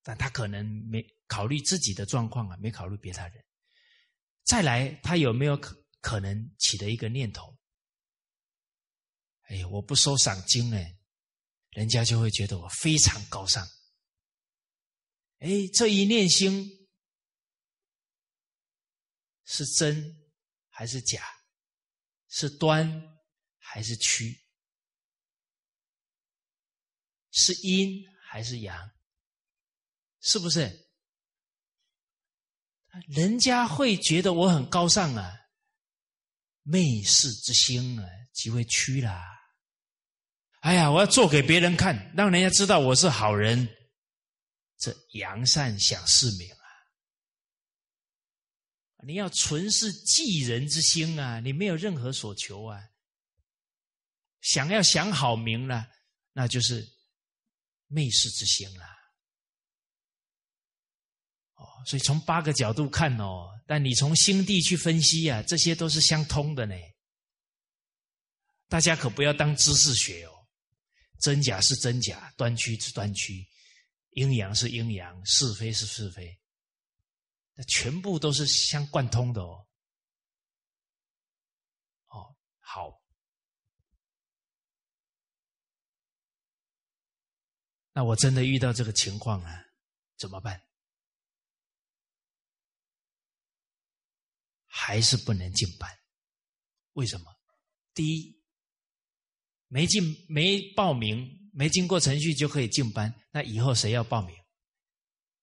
[0.02, 3.45] 但他可能没考虑自己的状况啊，没考虑别他人。
[4.46, 7.58] 再来，他有没有可可能起的一个念头？
[9.48, 10.96] 哎，我不收赏金哎，
[11.70, 13.66] 人家就会觉得我非常高尚。
[15.38, 16.88] 哎，这一念心
[19.44, 20.30] 是真
[20.68, 21.26] 还是假？
[22.28, 23.18] 是端
[23.58, 24.44] 还是曲？
[27.32, 28.90] 是阴还是阳？
[30.20, 30.85] 是不是？
[33.08, 35.32] 人家会觉得我很高尚啊，
[36.62, 39.24] 媚世之心啊，即会屈啦。
[40.60, 43.68] 哎呀，我要做给别人看，让人家知道我是好人，
[44.78, 46.66] 这扬善享世名啊！
[49.04, 52.82] 你要存是济人之心啊，你没有任何所求啊，
[54.40, 55.88] 想要享好名了，
[56.32, 56.84] 那就是
[57.86, 58.95] 媚世之心了。
[61.56, 66.74] 哦，所以从八个角度看哦，但你从心地去分析啊，这些都是相通的呢。
[68.68, 70.32] 大家可不要当知识学哦。
[71.18, 73.48] 真假是真假，端曲是端曲，
[74.10, 76.38] 阴阳是阴阳，是非是是非，
[77.54, 79.66] 那全部都是相贯通的哦。
[82.08, 83.00] 哦，好，
[87.94, 89.64] 那我真的遇到这个情况啊，
[90.18, 90.65] 怎么办？
[94.78, 95.90] 还是不能进班？
[96.92, 97.24] 为什么？
[97.94, 98.36] 第一。
[99.68, 104.36] 没进、没报名、没经过程序就可以进班，那以后谁要报名？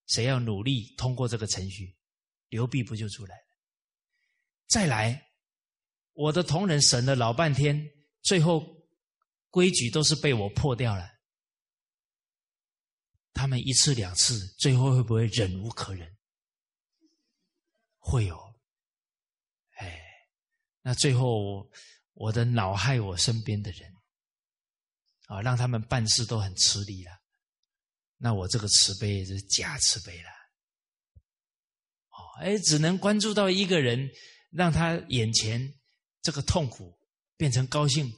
[0.05, 1.97] 谁要努力通过这个程序？
[2.47, 3.43] 刘弼不就出来了？
[4.67, 5.31] 再来，
[6.13, 7.89] 我的同仁审了老半天，
[8.21, 8.63] 最后
[9.49, 11.09] 规矩都是被我破掉了。
[13.33, 16.15] 他们一次两次，最后会不会忍无可忍？
[17.97, 18.52] 会有。
[20.83, 21.67] 那最后
[22.13, 23.91] 我的恼害我身边的人。
[25.27, 27.11] 啊，让他们办事都很吃力了，
[28.17, 30.29] 那我这个慈悲是假慈悲了。
[32.09, 34.11] 哦，哎，只能关注到一个人，
[34.51, 35.73] 让他眼前
[36.21, 36.93] 这个痛苦
[37.37, 38.13] 变成高兴，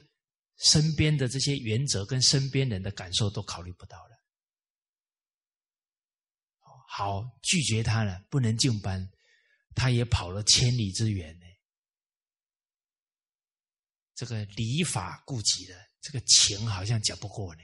[0.58, 4.10] 身边的这些原则跟身边人的感受都考虑不到了。
[6.88, 9.08] 好，拒绝他了，不能进班，
[9.76, 11.38] 他也跑了千里之远。
[14.16, 15.86] 这个礼法顾及的。
[16.00, 17.62] 这个情好像讲不过呢，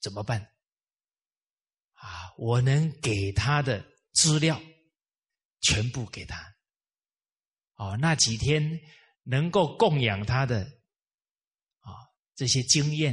[0.00, 0.40] 怎么办？
[1.94, 4.62] 啊，我能给他的资料
[5.60, 6.54] 全部给他。
[7.74, 8.80] 哦，那几天
[9.24, 10.62] 能够供养他的
[11.80, 11.90] 啊
[12.36, 13.12] 这些经验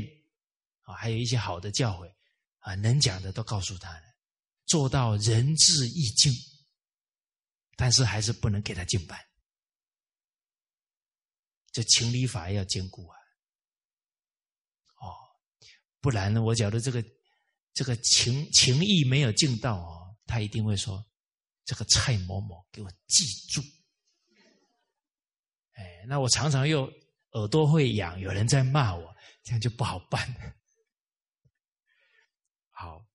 [0.81, 2.13] 啊，还有一些好的教诲
[2.59, 4.03] 啊，能讲的都告诉他了，
[4.67, 6.31] 做到仁至义尽，
[7.75, 9.26] 但是还是不能给他敬拜。
[11.77, 13.15] 这情理法要兼顾啊。
[14.95, 15.13] 哦
[16.01, 16.41] 不然呢？
[16.41, 17.05] 我觉得这个
[17.71, 21.05] 这个情情义没有尽到哦，他一定会说
[21.65, 23.61] ：“这个蔡某某给我记住。”
[25.77, 26.91] 哎，那我常常又
[27.33, 30.57] 耳朵会痒，有人在骂我，这样就不好办。
[32.73, 33.05] 好，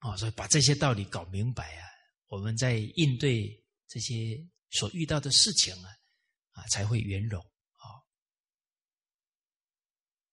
[0.00, 1.88] 哦，所以把这些道理搞明白啊，
[2.26, 5.90] 我们在应对这些所遇到的事情啊，
[6.52, 7.44] 啊，才会圆融。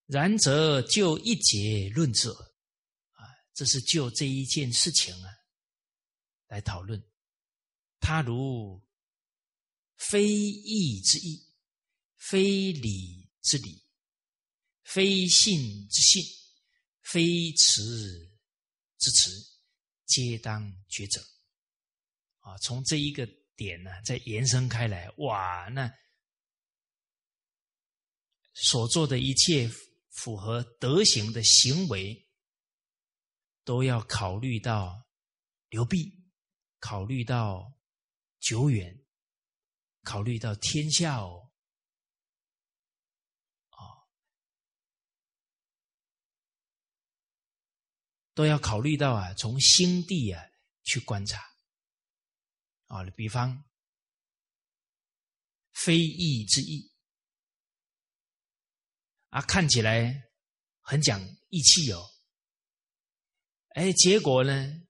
[0.05, 3.23] 然则就一节论之，啊，
[3.53, 5.29] 这是就这一件事情啊
[6.47, 7.01] 来讨论。
[7.99, 8.85] 他如
[9.95, 11.41] 非义之义，
[12.17, 13.81] 非礼之礼，
[14.83, 16.21] 非信之信，
[17.01, 18.29] 非慈
[18.97, 19.31] 之慈，
[20.05, 21.25] 皆当抉择。
[22.39, 23.25] 啊，从这一个
[23.55, 25.91] 点呢，再延伸开来，哇，那
[28.53, 29.69] 所做的一切。
[30.15, 32.29] 符合德行的行为，
[33.63, 35.07] 都要考虑到
[35.69, 36.23] 流弊，
[36.77, 37.73] 考虑到
[38.39, 39.03] 久远，
[40.03, 41.49] 考虑到天下哦，
[48.35, 50.43] 都要考虑到啊，从心地啊
[50.83, 51.41] 去观察
[52.93, 53.65] 啊，比方
[55.71, 56.91] 非义之义。
[59.29, 60.29] 啊，看起来
[60.81, 61.19] 很讲
[61.49, 62.07] 义气哦，
[63.69, 64.85] 哎，结果呢，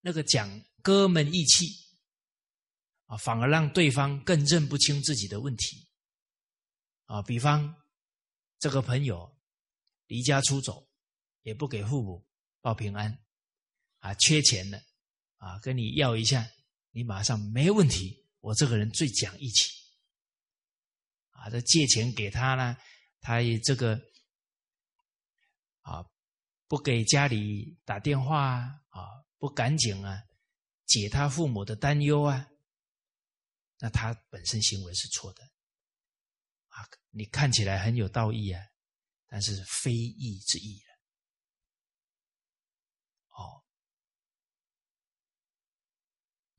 [0.00, 1.66] 那个讲哥们义气
[3.06, 5.88] 啊，反而让对方更认不清自己的问题
[7.04, 7.22] 啊。
[7.22, 7.80] 比方
[8.58, 9.40] 这个朋友
[10.08, 10.90] 离家出走，
[11.42, 12.26] 也不给父母
[12.60, 13.24] 报平安
[14.00, 14.82] 啊，缺钱了
[15.42, 16.48] 啊，跟你要一下，
[16.92, 18.24] 你马上没问题。
[18.38, 19.72] 我这个人最讲义气。
[21.30, 22.76] 啊，这借钱给他呢，
[23.20, 24.00] 他也这个
[25.80, 26.06] 啊，
[26.68, 30.22] 不给家里打电话啊，啊不赶紧啊，
[30.86, 32.48] 解他父母的担忧啊，
[33.80, 35.42] 那他本身行为是错的
[36.68, 36.86] 啊。
[37.10, 38.62] 你看起来很有道义啊，
[39.26, 40.92] 但是非义之义了。
[43.30, 43.64] 哦，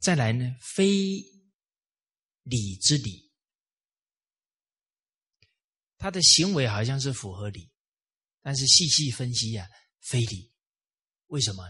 [0.03, 0.85] 再来呢，非
[2.41, 3.31] 礼之礼。
[5.97, 7.71] 他的行为好像是符合理，
[8.41, 9.65] 但是细细分析呀，
[10.01, 10.51] 非理。
[11.27, 11.63] 为什么？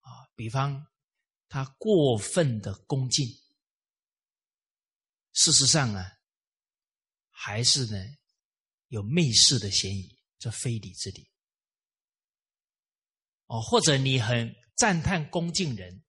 [0.00, 0.86] 啊，比方
[1.48, 3.28] 他过分的恭敬，
[5.34, 6.12] 事实上啊，
[7.28, 7.98] 还是呢
[8.88, 11.30] 有媚视的嫌疑，这非礼之理。
[13.48, 16.02] 哦，或者你很赞叹恭敬人，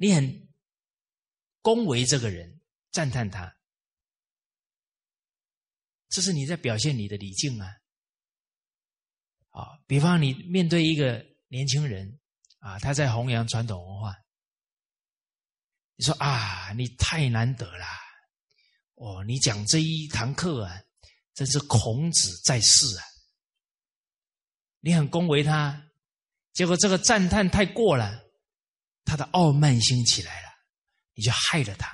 [0.00, 0.48] 你很
[1.60, 2.60] 恭维这个人，
[2.92, 3.52] 赞叹他。
[6.08, 7.68] 这是你在表现你的礼敬啊！
[9.50, 12.20] 啊，比方你面对一个年轻人
[12.60, 14.14] 啊，他在弘扬传统文化，
[15.96, 17.84] 你说啊，你太难得了，
[18.94, 20.80] 哦，你讲这一堂课啊，
[21.34, 23.04] 真是孔子在世啊！
[24.78, 25.90] 你很恭维他，
[26.52, 28.27] 结果这个赞叹太过了，
[29.08, 30.48] 他的傲慢心起来了，
[31.14, 31.88] 你就害了他。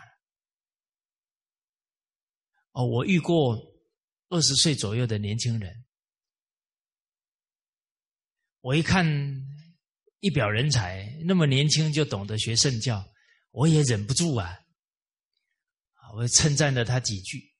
[2.72, 3.72] 哦，我遇过。
[4.30, 5.84] 二十岁左右的年轻人，
[8.62, 9.06] 我一看
[10.18, 13.06] 一表人才，那么年轻就懂得学圣教，
[13.52, 14.58] 我也忍不住啊，
[15.92, 17.54] 啊，我称赞了他几句。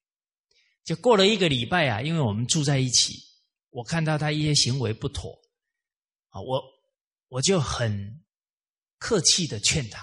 [0.83, 3.13] 就过了一个礼拜啊，因为我们住在一起，
[3.69, 5.31] 我看到他一些行为不妥，
[6.29, 6.61] 啊，我
[7.29, 8.24] 我就很
[9.05, 10.01] 客气的劝他，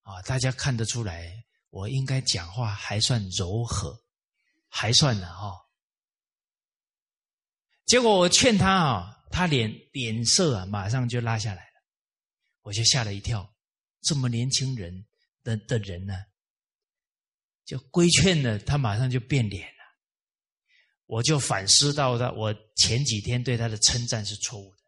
[0.00, 1.30] 啊，大家看得出来，
[1.68, 3.94] 我应该讲话还算柔和。
[4.72, 5.52] 还算呢哈，
[7.84, 11.82] 结果我劝他啊，他脸脸色啊，马上就拉下来了，
[12.62, 13.52] 我就吓了一跳，
[14.00, 15.04] 这么年轻人
[15.42, 16.14] 的的人呢，
[17.66, 19.84] 就规劝了他，马上就变脸了。
[21.04, 24.79] 我就反思到他，我前几天对他的称赞是错误的，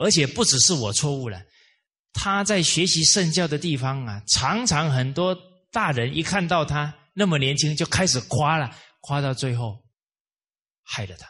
[0.00, 1.44] 而且不只是我错误了，
[2.14, 5.36] 他在学习圣教的地方啊，常常很多
[5.70, 6.96] 大人一看到他。
[7.12, 9.84] 那么年轻就开始夸了，夸到最后
[10.82, 11.28] 害了他。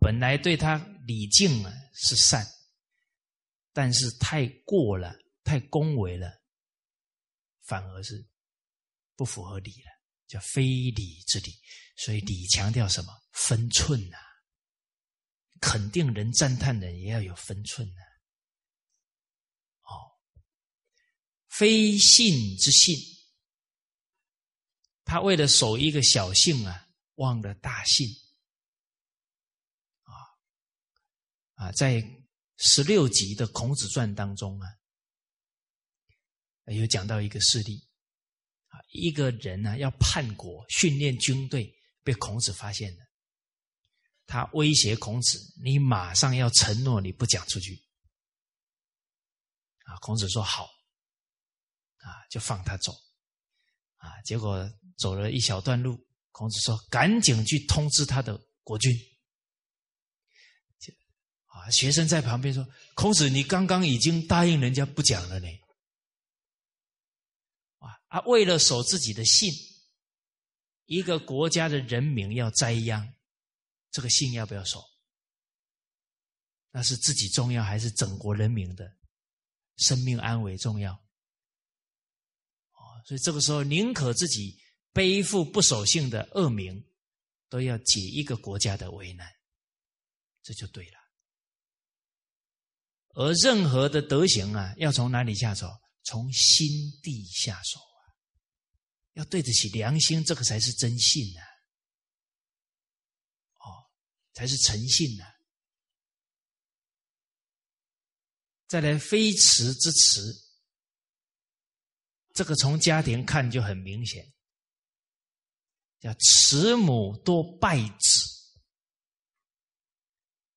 [0.00, 2.44] 本来对他礼敬啊是善，
[3.72, 6.28] 但是太过了，太恭维了，
[7.66, 8.26] 反而是
[9.14, 9.90] 不符合礼了，
[10.26, 11.52] 叫非礼之礼。
[11.96, 13.12] 所以礼强调什么？
[13.32, 14.16] 分寸呐，
[15.60, 18.00] 肯定人、赞叹人也要有分寸呐。
[19.82, 20.18] 哦，
[21.48, 22.96] 非信之信。
[25.04, 28.06] 他为了守一个小信啊，忘了大信，
[30.02, 30.12] 啊。
[31.54, 32.02] 啊，在
[32.58, 34.68] 十六集的《孔子传》当中啊，
[36.66, 37.88] 有讲到一个事例。
[38.68, 43.07] 啊，一个人呢要叛国训练军队，被孔子发现了，
[44.28, 47.82] 他威胁孔子：“你马上要承诺你不讲出去。”
[49.86, 50.70] 啊，孔子说：“好。”
[51.98, 52.92] 啊，就放他走。
[53.96, 54.70] 啊，结果。
[54.98, 55.96] 走了一小段路，
[56.32, 58.92] 孔子说：“赶紧去通知他的国君。”
[61.46, 62.66] 啊，学生在旁边说
[62.96, 65.46] ：“孔子，你刚刚已经答应人家不讲了呢。”
[67.78, 69.52] 啊，啊，为了守自己的信，
[70.86, 73.14] 一个国家的人民要栽秧，
[73.98, 74.80] 这个信要不要守？
[76.70, 78.96] 那是自己重要，还是整国人民的
[79.78, 80.92] 生命安危重要？
[80.92, 84.56] 哦，所以这个时候宁可自己。
[84.90, 86.84] 背负不守信的恶名，
[87.48, 89.30] 都要解一个国家的危难，
[90.42, 90.98] 这就对了。
[93.10, 95.68] 而任何的德行啊，要从哪里下手？
[96.02, 96.66] 从心
[97.00, 98.02] 地下手啊，
[99.12, 101.40] 要对得起良心，这个才是真信呐。
[104.38, 105.24] 才是诚信呐。
[108.68, 110.32] 再来，非慈之慈，
[112.34, 114.32] 这个从家庭看就很明显，
[115.98, 118.54] 叫慈母多败子。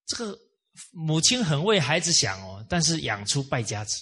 [0.06, 0.40] 这个
[0.92, 4.00] 母亲很为孩子想哦，但是养出败家子，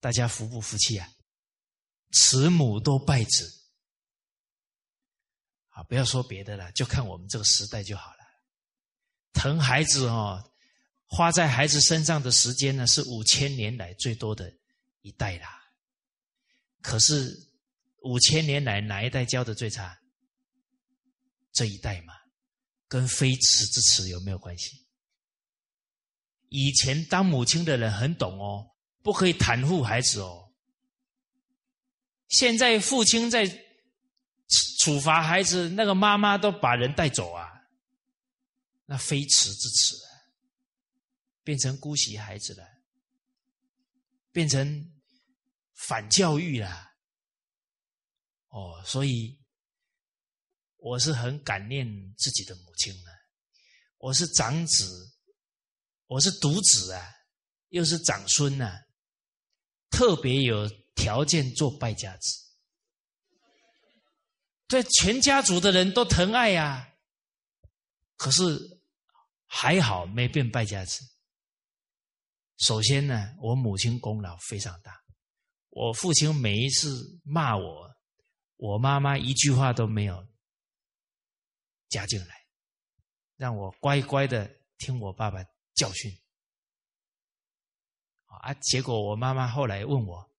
[0.00, 1.08] 大家服不服气啊？
[2.10, 3.57] 慈母多败子，
[5.78, 8.18] 啊，不要说别的了，就看我们这个时代就好了。
[9.32, 10.44] 疼孩子哦。
[11.10, 14.52] 花在孩子身上的时间呢，是五千年来最多的
[15.00, 15.48] 一代啦。
[16.82, 17.34] 可是
[18.02, 19.98] 五千年来哪一代教的最差？
[21.50, 22.12] 这一代嘛，
[22.88, 24.84] 跟非慈之慈有没有关系？
[26.50, 28.68] 以前当母亲的人很懂哦，
[29.02, 30.52] 不可以袒护孩子哦。
[32.28, 33.46] 现在父亲在
[34.78, 37.48] 处罚孩子，那个妈妈都把人带走啊，
[38.86, 39.96] 那非慈之慈。
[41.44, 42.62] 变成姑息孩子了，
[44.30, 44.92] 变成
[45.72, 46.90] 反教育了。
[48.48, 49.40] 哦，所以
[50.76, 51.86] 我是很感念
[52.18, 53.10] 自己的母亲的。
[53.96, 55.10] 我是长子，
[56.06, 57.14] 我是独子啊，
[57.70, 58.84] 又是长孙呐，
[59.88, 62.47] 特别有条件做败家子。
[64.68, 66.94] 对全家族的人都疼爱呀，
[68.16, 68.80] 可是
[69.46, 71.00] 还好没变败家子。
[72.58, 75.02] 首先呢，我母亲功劳非常大。
[75.70, 77.88] 我父亲每一次骂我，
[78.56, 80.26] 我妈妈一句话都没有
[81.88, 82.46] 加进来，
[83.36, 85.42] 让我乖乖的听我爸爸
[85.74, 86.12] 教训。
[88.26, 90.30] 啊，结果我妈妈后来问我：“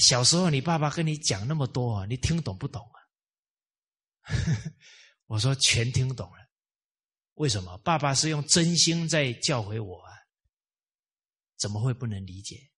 [0.00, 2.99] 小时候你爸爸跟你讲那么多，你听懂不懂啊？”
[5.26, 6.38] 我说：“全听懂了。”
[7.34, 7.78] 为什么？
[7.78, 10.10] 爸爸是用真心在教诲我啊。
[11.56, 12.70] 怎么会不能理解？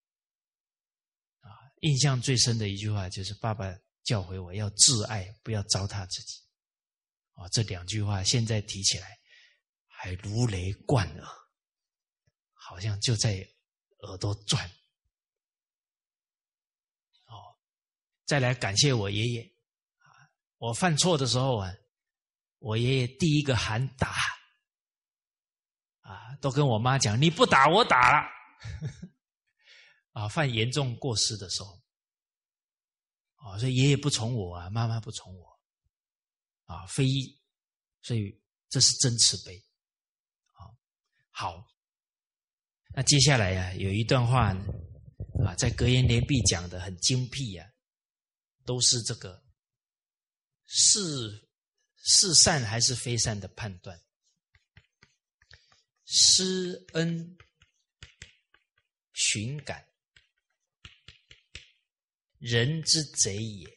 [1.40, 1.48] 啊，
[1.82, 3.72] 印象最深的一句话就是爸爸
[4.02, 6.40] 教诲我要自爱，不要糟蹋自己。
[7.34, 9.18] 啊，这两句话现在提起来
[9.86, 11.28] 还如雷贯耳，
[12.52, 13.36] 好像就在
[14.00, 14.68] 耳朵转。
[17.26, 17.56] 哦，
[18.26, 19.51] 再来感谢我爷爷，
[20.62, 21.74] 我犯错的时候啊，
[22.60, 24.14] 我爷爷第一个喊打，
[26.02, 28.28] 啊，都跟我妈讲你不打我打了。
[30.14, 31.82] 啊，犯严重过失的时候，
[33.34, 35.60] 啊，所以爷爷不宠我啊，妈妈不宠我，
[36.66, 37.06] 啊，非，
[38.00, 39.58] 所以这是真慈悲，
[40.52, 40.70] 啊，
[41.30, 41.66] 好，
[42.94, 44.54] 那接下来呀，有一段话，
[45.44, 47.68] 啊，在格言联璧讲的很精辟呀，
[48.64, 49.42] 都是这个
[50.66, 51.48] 是
[51.96, 54.00] 是善还是非善的判断，
[56.04, 57.36] 施恩。
[59.14, 59.86] 寻感，
[62.38, 63.68] 人之贼也；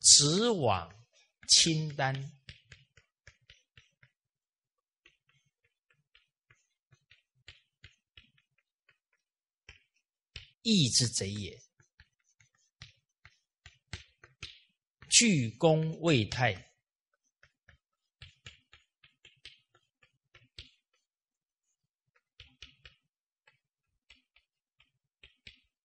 [0.00, 1.04] 直往
[1.48, 2.33] 清单，
[10.64, 11.60] 义之贼也；
[15.10, 16.72] 鞠躬未泰。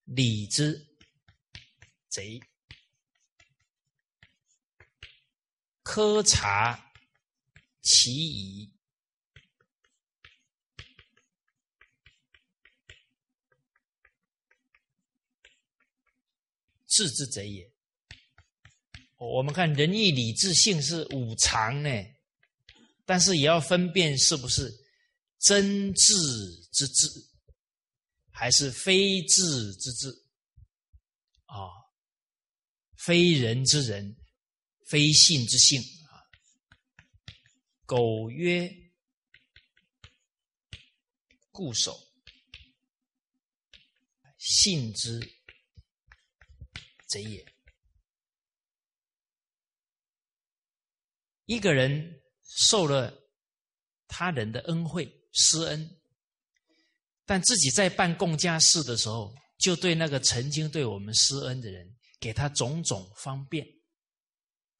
[0.06, 0.88] 礼之
[2.08, 2.40] 贼，
[5.84, 6.94] 苛察
[7.82, 8.79] 其仪，
[17.00, 17.72] 智之贼也。
[19.16, 21.90] 我们看仁义礼智信是五常呢，
[23.06, 24.70] 但是也要分辨是不是
[25.40, 26.14] 真智
[26.74, 27.08] 之智。
[28.32, 30.10] 还是非智之智
[31.46, 31.68] 啊，
[32.96, 34.16] 非人之人，
[34.88, 36.24] 非信之信啊。
[37.86, 38.74] 苟曰
[41.52, 42.00] 固守，
[44.38, 45.20] 信之
[47.10, 47.46] 贼也。
[51.46, 53.14] 一个人受了
[54.08, 55.96] 他人的恩惠施恩。
[57.26, 63.68] 但自己在办共家事的时候，就对那个曾经对我们施恩的人，给他种种方便。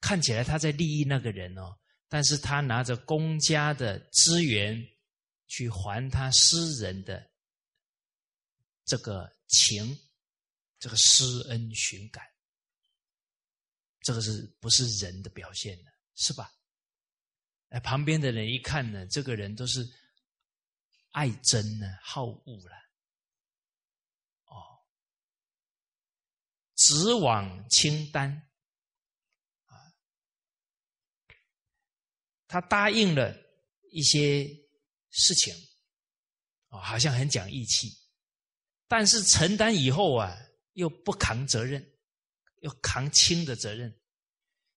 [0.00, 1.72] 看起来他在利益那个人哦，
[2.08, 4.84] 但是他拿着公家的资源
[5.46, 7.30] 去还他私人的
[8.84, 9.96] 这个情，
[10.80, 12.26] 这个施恩寻感，
[14.00, 15.90] 这个是不是人的表现呢？
[16.16, 16.52] 是吧？
[17.68, 19.88] 哎，旁边的人一看呢，这个人都是
[21.12, 22.76] 爱憎呢，好恶了，
[24.46, 24.80] 哦，
[26.74, 28.28] 直往清单
[29.66, 29.94] 啊。
[32.48, 33.36] 他答应了
[33.92, 34.48] 一些
[35.10, 35.54] 事情，
[36.68, 37.88] 啊，好像很讲义气，
[38.88, 40.36] 但是承担以后啊，
[40.72, 41.84] 又不扛责任，
[42.60, 43.94] 又扛轻的责任，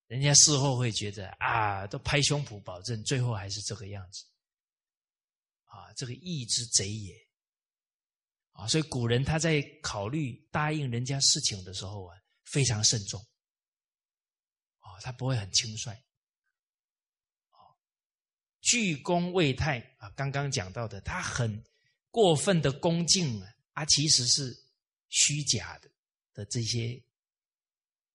[0.07, 4.26] 人家事后会觉得啊，都拍胸脯保证，最后还是这个样子，
[5.65, 7.15] 啊，这个义之贼也，
[8.52, 13.20] 啊，所以古人他在考虑答应人家事情的时候啊，非常慎重，
[14.80, 15.95] 啊，他不会很轻率。
[18.61, 21.61] 鞠躬未泰啊，刚刚讲到的，他很
[22.10, 24.62] 过分的恭敬啊，啊，其实是
[25.14, 25.88] 虚假的
[26.34, 26.99] 的这些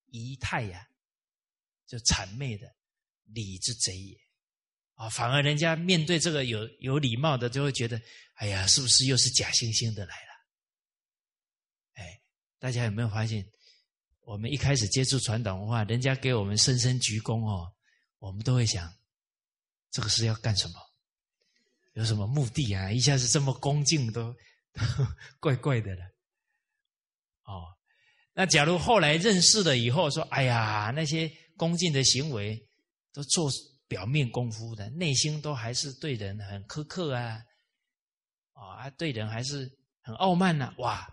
[0.06, 0.84] 仪态呀，
[1.86, 2.74] 就谄媚的
[3.22, 4.18] 礼之贼也
[4.94, 8.02] 啊，反而人家面对这个有有礼貌的，就会觉得，
[8.34, 10.32] 哎呀，是不是又是假惺惺的来了？
[11.94, 12.20] 哎，
[12.58, 13.48] 大家有没有发现，
[14.22, 17.72] 我们一开始接触传统文化，人家给我们深深鞠躬哦，
[18.18, 18.92] 我们都会想。
[19.92, 20.74] 这个是要干什么？
[21.92, 22.90] 有什么目的啊？
[22.90, 24.36] 一下子这么恭敬，都
[25.38, 26.04] 怪怪的了。
[27.48, 27.64] 哦，
[28.34, 32.62] 那假如后来认识了以后，说：“哎呀，那些恭敬的行为
[33.10, 33.50] 都做
[33.88, 37.42] 表面功夫的，内心都还是对人很苛刻啊，
[38.52, 39.66] 啊，对人还是
[40.02, 41.08] 很傲慢呢。”哇，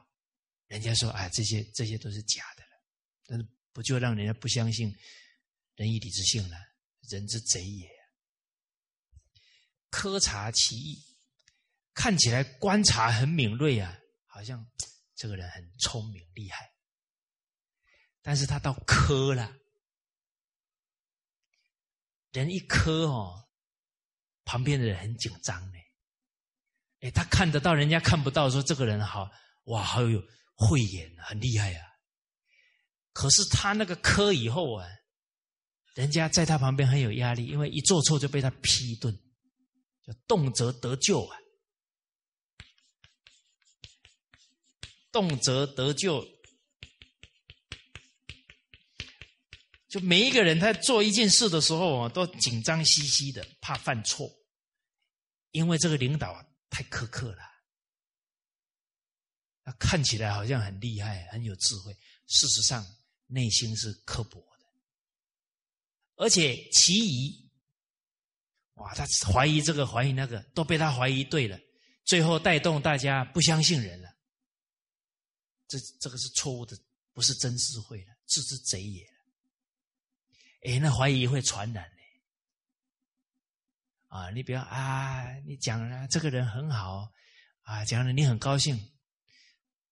[0.68, 2.70] 人家说：“哎，这些这些都是假的了。”
[3.26, 4.94] 但是不就让人家不相信
[5.76, 6.58] 仁义礼智信了？
[7.10, 7.90] 人之贼也。
[9.90, 11.02] 苛察其意，
[11.94, 14.70] 看起来观察很敏锐啊，好像
[15.16, 16.72] 这个人很聪明厉害。
[18.22, 19.52] 但是他到苛了，
[22.32, 23.48] 人一磕哦，
[24.44, 25.78] 旁边的人很紧张呢。
[27.02, 29.30] 哎，他看得到，人家看不到，说这个人好
[29.66, 30.22] 哇，好有
[30.56, 31.88] 慧眼，很厉害啊。
[33.14, 34.88] 可是他那个磕以后啊，
[35.94, 39.18] 人家在他旁边很有压力，因为一做错就被他批顿。
[40.06, 41.36] 就动辄得救啊！
[45.16, 46.28] 动辄得救，
[49.88, 54.30] 就每一个人他做一件事的时候啊，都紧张兮兮的，怕犯错，
[55.52, 57.38] 因为这个领导太苛刻了。
[59.64, 61.94] 他看起来好像很厉害、很有智慧，
[62.28, 62.86] 事实上
[63.28, 64.66] 内心是刻薄的，
[66.18, 67.50] 而且其疑。
[68.74, 71.58] 哇，他怀疑这个，怀疑那个，都被他怀疑对了，
[72.04, 74.14] 最后带动大家不相信人了。
[75.68, 76.78] 这这个是错误的，
[77.14, 79.06] 不是真智慧了，这是贼也。
[80.64, 81.96] 哎，那怀疑会传染的。
[84.08, 87.12] 啊，你不要啊，你讲了这个人很好
[87.64, 88.80] 啊，讲了你很高兴，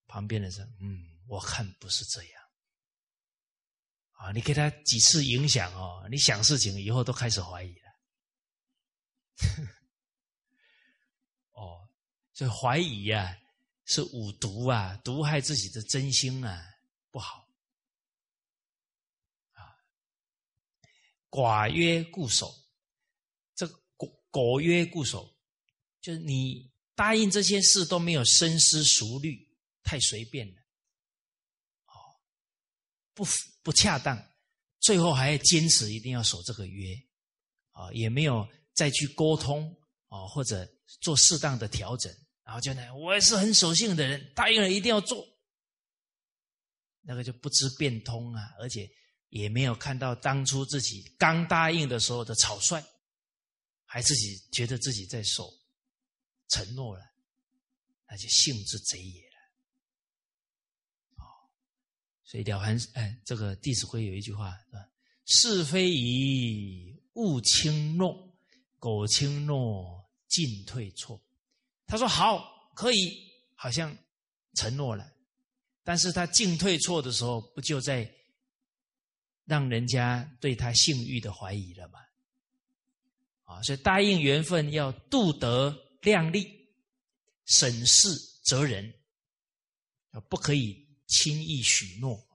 [0.08, 2.44] 旁边的人，嗯，我看不是这样。
[4.14, 7.91] 啊，你给他几次影响哦，你想事情以后都开始怀疑了。
[11.52, 11.90] 哦，
[12.34, 13.38] 所以怀疑啊，
[13.85, 16.64] 是五毒啊，毒害自己的真心啊，
[17.11, 17.47] 不好
[19.53, 19.76] 啊。
[21.30, 22.53] 寡约固守，
[23.55, 25.35] 这果果约固守，
[26.01, 29.47] 就是你答应这些事都没有深思熟虑，
[29.84, 30.61] 太随便了，
[31.88, 31.95] 哦，
[33.14, 33.26] 不
[33.61, 34.18] 不恰当，
[34.80, 36.95] 最后还要坚持一定要守这个约
[37.72, 38.47] 啊，也没有。
[38.76, 39.72] 再去沟通
[40.07, 40.68] 啊，或者
[40.99, 42.11] 做适当的调整，
[42.44, 45.26] 然后就呢，我也是很守信的人，答应了一定要做，
[47.02, 48.90] 那个就不知变通啊，而且
[49.30, 52.84] 也没有看到当初自己刚答应的时候的草率，
[53.86, 55.49] 还自己觉得自己在守
[56.49, 57.03] 承诺了，
[58.07, 59.38] 那就性之贼也了。
[61.18, 61.26] 哦，
[62.24, 64.90] 所以了凡哎，这个《弟子规》有一句话是吧？
[65.26, 68.32] 是非宜勿轻诺。
[68.78, 71.24] 苟轻诺，进退错。
[71.85, 73.95] 他说好，可以，好像
[74.55, 75.11] 承诺了，
[75.84, 78.11] 但是他进退错的时候，不就在
[79.45, 81.99] 让人家对他性欲的怀疑了吗？
[83.43, 86.69] 啊，所以答应缘分要度德量力、
[87.45, 88.10] 审视
[88.43, 88.93] 责人，
[90.30, 92.26] 不可以轻易许诺。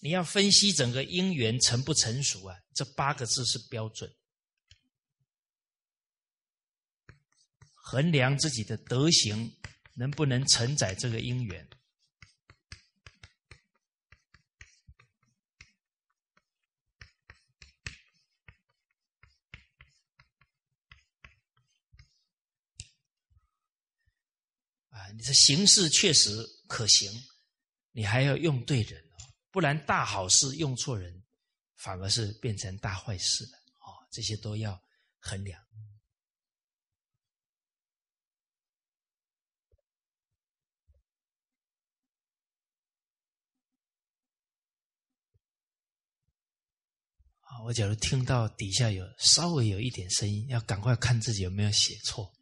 [0.00, 4.10] 你要分析整个姻缘成不成熟啊，这八个字是标准，
[7.90, 9.52] 衡量自己的德行
[9.94, 11.68] 能不能承载这个因缘
[24.90, 25.10] 啊。
[25.16, 26.30] 你的形式确实
[26.68, 27.10] 可行，
[27.90, 31.24] 你还要用对人哦，不然大好事用错人，
[31.74, 34.06] 反而是变成大坏事了哦。
[34.12, 34.80] 这些都要
[35.18, 35.60] 衡量。
[47.49, 52.32] 啊，我假如听到底下有稍微有一点声音，要赶快看自己有没有写错。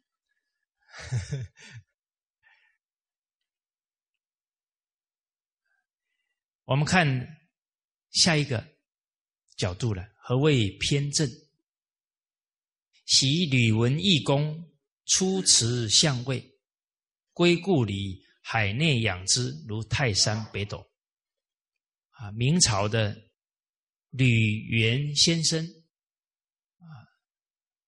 [6.65, 7.07] 我们看
[8.11, 8.65] 下一个
[9.57, 10.07] 角度了。
[10.21, 11.27] 何谓偏正？
[13.05, 14.71] 习吕文义公
[15.05, 16.59] 出辞相位，
[17.33, 20.87] 归故里，海内养之，如泰山北斗。
[22.11, 23.19] 啊，明朝的
[24.09, 25.65] 吕元先生，
[26.77, 26.85] 啊，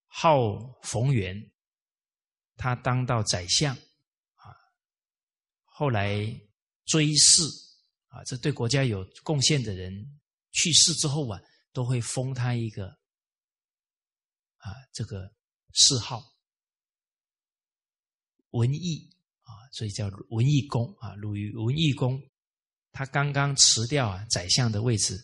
[0.06, 1.50] 号冯源，
[2.56, 4.54] 他当到宰相，啊，
[5.64, 6.16] 后来
[6.84, 7.62] 追谥。
[8.12, 10.20] 啊，这对国家有贡献的人
[10.50, 11.40] 去世之后啊，
[11.72, 12.88] 都会封他一个
[14.58, 15.34] 啊这个
[15.72, 16.22] 谥号
[18.50, 21.14] 文艺啊，所以叫文艺公啊。
[21.14, 22.22] 鲁豫文艺公，
[22.90, 25.18] 他刚刚辞掉啊宰相的位置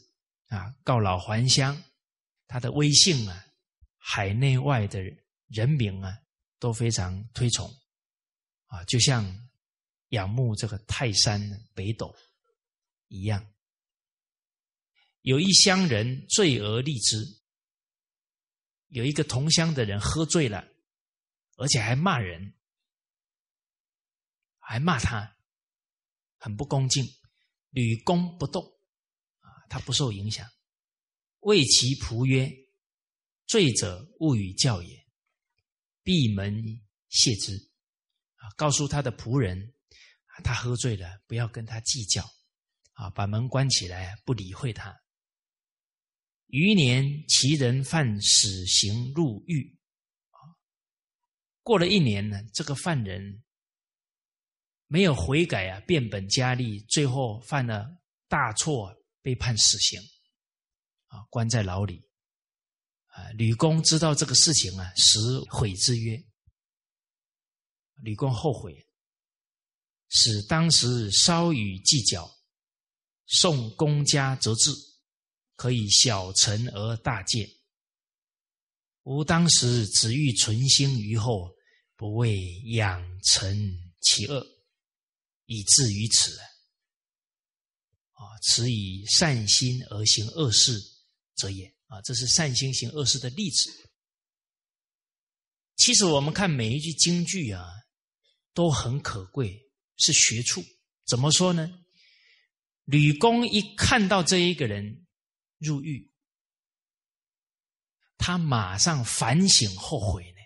[0.49, 1.83] 啊，告老还乡，
[2.47, 3.47] 他的威信啊，
[3.97, 5.01] 海内外的
[5.47, 6.19] 人民啊
[6.59, 7.71] 都非常推崇
[8.67, 9.49] 啊，就像
[10.09, 11.41] 仰慕这个泰山
[11.75, 12.15] 北斗。
[13.09, 13.55] 一样，
[15.23, 17.17] 有一乡人醉而立之，
[18.89, 20.69] 有一个同乡的人喝醉了，
[21.57, 22.55] 而且还骂人，
[24.59, 25.39] 还骂他，
[26.37, 27.07] 很不恭敬。
[27.71, 28.78] 屡攻不动，
[29.69, 30.47] 他不受影响。
[31.41, 32.51] 谓其仆曰
[33.47, 35.07] ：“醉者勿与教也，
[36.03, 36.63] 闭门
[37.09, 37.57] 谢之。”
[38.39, 39.75] 啊，告诉他的仆人，
[40.43, 42.25] 他喝醉了，不要跟他计较。
[42.93, 44.97] 啊，把门关起来，不理会他。
[46.49, 49.79] 余年，其人犯死刑入狱。
[50.31, 50.59] 啊，
[51.63, 53.45] 过了一年呢，这个犯人
[54.89, 57.89] 没有悔改啊，变本加厉，最后犯了
[58.27, 58.98] 大错，
[59.29, 60.01] 被判死刑。
[61.09, 62.03] 啊，关在牢里。
[63.09, 65.19] 啊，吕公知道这个事情啊，实
[65.51, 66.19] 悔之曰
[68.03, 68.87] ：“吕公后悔，
[70.09, 72.27] 使当时稍与计较。”
[73.31, 74.71] 送公家则治，
[75.57, 77.47] 可以小成而大戒。
[79.03, 81.55] 吾当时只欲存心于后，
[81.95, 82.43] 不为
[82.73, 83.55] 养成
[84.01, 84.47] 其恶，
[85.45, 86.39] 以至于此。
[88.19, 90.79] 啊，此以善心而行恶事
[91.37, 91.67] 者也。
[91.87, 93.71] 啊，这是善心行恶事的例子。
[95.77, 97.67] 其实我们看每一句京剧啊，
[98.53, 99.59] 都很可贵，
[99.97, 100.63] 是学处。
[101.07, 101.67] 怎么说呢？
[102.85, 105.07] 吕公一看到这一个人
[105.59, 106.13] 入狱，
[108.19, 110.39] 他马上反省后悔呢。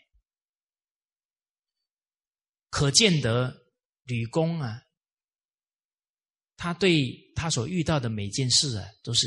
[2.70, 3.66] 可见得
[4.04, 4.82] 吕公啊，
[6.62, 9.26] 他对他所遇到的每件事啊，都是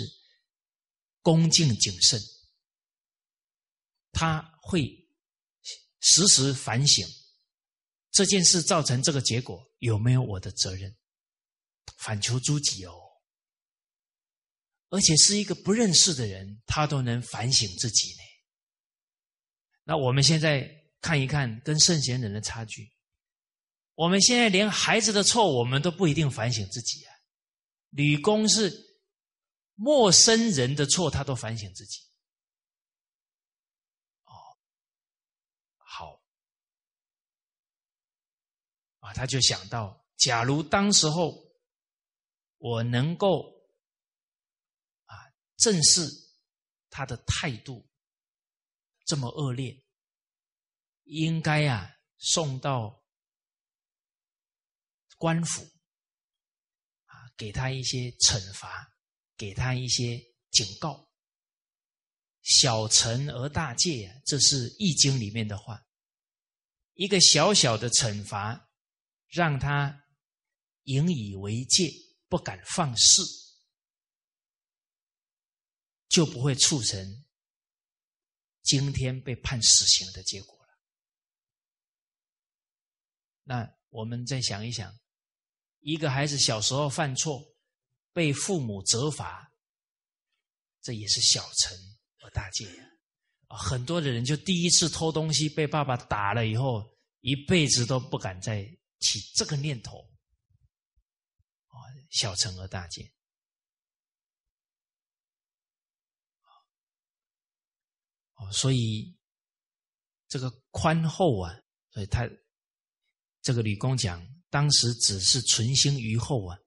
[1.22, 2.18] 恭敬谨慎。
[4.14, 4.88] 他会
[5.99, 7.06] 时时反省
[8.10, 10.95] 这件事造成这个结果有没有我的责任，
[11.98, 12.95] 反求诸己哦。
[14.88, 18.22] 而且是一个不认识的人，他都能反省自己呢。
[19.84, 20.72] 那我们现在
[21.02, 22.90] 看一看跟圣贤人的差距。
[23.95, 27.15] 我们现在连孩子的错，我们都不一定反省自己啊。
[27.95, 28.99] 吕公是
[29.76, 32.01] 陌生人的错，他都反省自己。
[34.26, 34.35] 哦，
[35.77, 36.22] 好
[38.99, 41.55] 啊，他就想到，假如当时候
[42.57, 43.65] 我能够
[45.05, 45.15] 啊。
[45.55, 46.01] 正是
[46.89, 47.89] 他的态度
[49.05, 49.81] 这么恶劣，
[51.05, 53.01] 应该啊送到
[55.17, 55.65] 官府，
[57.38, 58.91] 给他一些惩罚，
[59.36, 60.22] 给他一些
[60.52, 61.10] 警告。
[62.41, 65.84] 小惩而大戒，这是《易经》里面的话。
[66.94, 68.70] 一个小小的惩罚
[69.28, 70.06] 让他
[70.84, 71.91] 引以为戒，
[72.30, 73.24] 不敢放肆，
[76.07, 77.26] 就不会促成
[78.62, 80.80] 今天被判死刑的结果了。
[83.44, 84.98] 那我们再想一想，
[85.86, 87.40] 一个孩子小时候犯错，
[88.12, 89.53] 被父母责罚，
[90.82, 91.78] 这也是小成
[92.24, 92.68] 而大戒。
[93.45, 96.84] 啊，很多的人就第一次偷东西被爸爸打了以后，
[97.22, 98.64] 一辈子都不敢再
[98.99, 99.99] 起这个念头。
[101.68, 101.78] 啊，
[102.10, 103.07] 小成而大戒。
[108.34, 109.16] 哦，所以
[110.28, 112.28] 这个宽厚啊，所以他
[113.44, 116.57] 这个吕公讲，当时只是存心于后啊，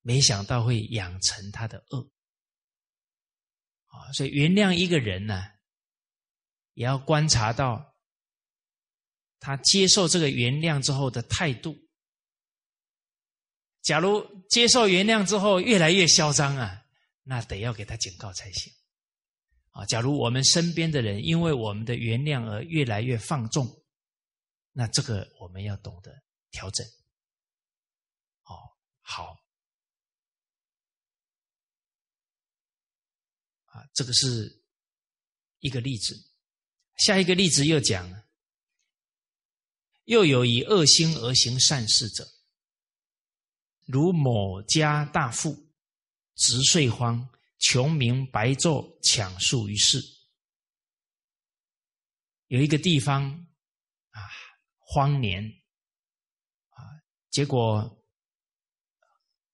[0.00, 2.10] 没想到会养成他的恶。
[3.86, 5.44] 啊，所以原谅一个人呢，
[6.74, 7.94] 也要观察到
[9.38, 11.78] 他接受这个原谅之后的态度。
[13.82, 16.82] 假如接受原谅之后越来越嚣张啊，
[17.22, 18.72] 那得要给他警告才行。
[19.70, 23.85] 啊，假如我们身边的人因为我们的原谅而越来越放纵，
[24.78, 26.86] 那这个我们要懂得调整。
[28.42, 29.42] 哦，好。
[33.64, 34.62] 啊，这个是
[35.60, 36.14] 一个例子。
[36.98, 38.06] 下一个例子又讲，
[40.04, 42.28] 又有以恶心而行善事者，
[43.86, 45.72] 如某家大富，
[46.34, 47.26] 直岁荒，
[47.60, 50.02] 穷民白昼抢树于市。
[52.48, 53.46] 有一个地方，
[54.86, 55.44] 荒年
[56.70, 56.80] 啊，
[57.30, 58.06] 结果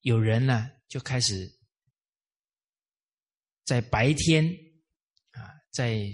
[0.03, 1.59] 有人呢就开始。
[3.65, 4.45] 在白天
[5.31, 6.11] 啊，在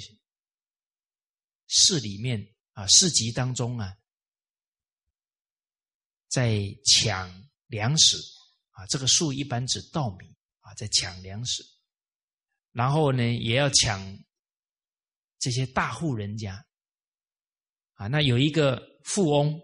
[1.67, 3.97] 市里面啊，市集当中啊，
[6.29, 8.19] 在抢粮食
[8.73, 11.65] 啊，这个树一般指稻米啊，在抢粮食，
[12.71, 13.99] 然后呢，也要抢
[15.39, 16.67] 这些大户人家
[17.95, 18.09] 啊。
[18.09, 19.59] 那有一个富翁，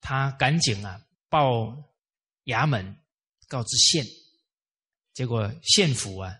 [0.00, 1.94] 他赶紧啊报
[2.46, 3.00] 衙门
[3.46, 4.04] 告知县。
[5.12, 6.36] 结果县府啊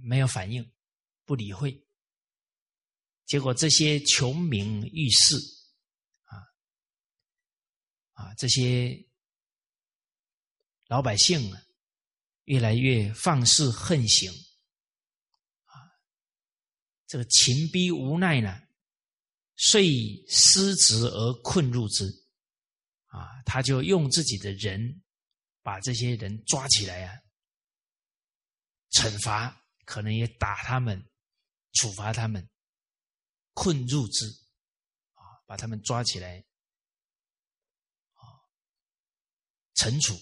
[0.00, 0.72] 没有反应，
[1.26, 1.86] 不理会。
[3.26, 5.36] 结果这些穷民遇事
[6.24, 6.38] 啊
[8.12, 9.06] 啊，这些
[10.86, 11.60] 老百姓啊，
[12.44, 14.32] 越来越放肆横行
[15.66, 15.92] 啊，
[17.06, 18.65] 这个秦逼无奈呢，
[19.56, 22.04] 遂失职而困入之
[23.06, 25.02] 啊，他就用自己的人。
[25.62, 27.20] 把这些人抓起来啊，
[28.92, 31.04] 惩罚可能也打他们，
[31.72, 32.48] 处罚他们，
[33.52, 34.24] 困入之
[35.14, 36.38] 啊，把他们抓起来
[38.12, 38.22] 啊，
[39.74, 40.16] 惩处。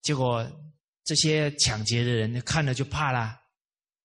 [0.00, 0.50] 结果
[1.04, 3.42] 这些抢劫的人看了就怕了，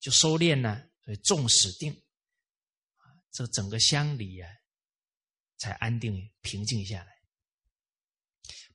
[0.01, 2.04] 就收敛了，所以众死定，
[3.35, 4.49] 这整个乡里啊，
[5.57, 7.11] 才安定平静下来。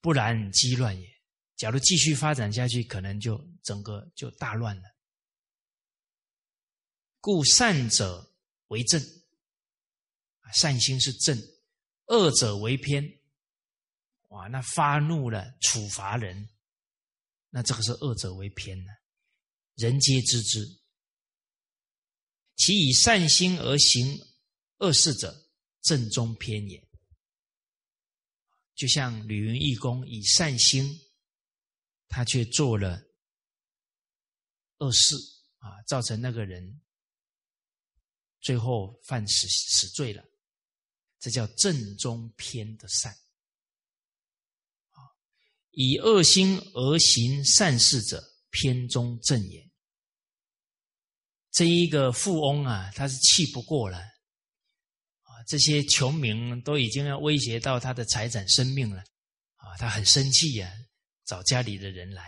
[0.02, 1.08] 不然激乱也。
[1.56, 4.82] 假如继续发展下去，可能就整个就大乱了。
[7.22, 8.34] 故善者
[8.68, 9.02] 为正，
[10.52, 11.38] 善心是正；
[12.08, 13.02] 恶者为偏。
[14.28, 16.50] 哇，那发怒了，处罚人，
[17.48, 18.92] 那这个是恶者为偏呢？
[19.76, 20.66] 人皆知之。
[22.56, 24.18] 其以善心而行
[24.80, 25.50] 恶事者，
[25.80, 26.86] 正中偏也。
[28.74, 30.98] 就像吕云义公以善心，
[32.08, 33.02] 他却做了
[34.78, 35.14] 恶事
[35.58, 36.80] 啊，造成那个人
[38.40, 40.24] 最后犯死死罪了。
[41.18, 43.14] 这叫正中偏的善，
[45.72, 49.70] 以恶心而行善事者，偏中正也。
[51.50, 54.00] 这一个富翁啊，他是气不过了。
[55.46, 59.00] 这些穷民都已经要威胁到他的财产、生命了，
[59.56, 60.72] 啊，他很生气呀，
[61.24, 62.22] 找家里的人来，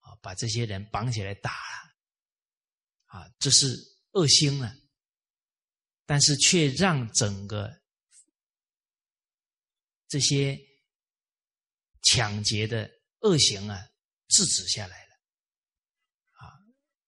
[0.00, 1.52] 啊，把这些人绑起来打，
[3.06, 3.76] 啊，这是
[4.12, 4.74] 恶心了，
[6.06, 7.72] 但是却让整个
[10.08, 10.58] 这些
[12.02, 12.90] 抢劫的
[13.20, 13.80] 恶行啊
[14.28, 15.14] 制止下来了，
[16.32, 16.52] 啊，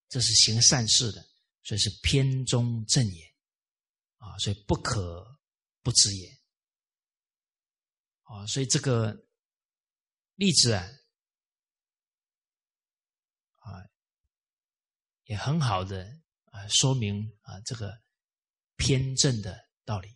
[0.08, 1.22] 这是行善事的，
[1.62, 3.33] 所以是偏中正也。
[4.38, 5.40] 所以不可
[5.82, 6.30] 不知也。
[8.24, 9.26] 啊，所以这个
[10.34, 10.82] 例子啊，
[13.56, 13.84] 啊，
[15.24, 16.04] 也很好的
[16.46, 18.02] 啊，说明啊这个
[18.76, 20.08] 偏正的道理。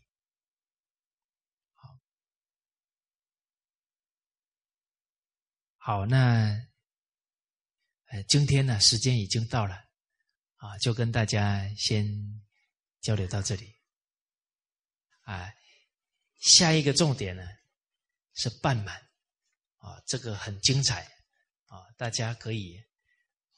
[1.75, 2.01] 好，
[5.77, 6.67] 好，那，
[8.27, 9.77] 今天呢，时间已经到了，
[10.57, 12.07] 啊，就跟大家先
[13.01, 13.78] 交流到这里。
[15.29, 15.53] 啊，
[16.39, 17.47] 下一个重点呢
[18.33, 18.97] 是半满，
[19.77, 21.03] 啊，这个很精彩，
[21.67, 22.83] 啊，大家可以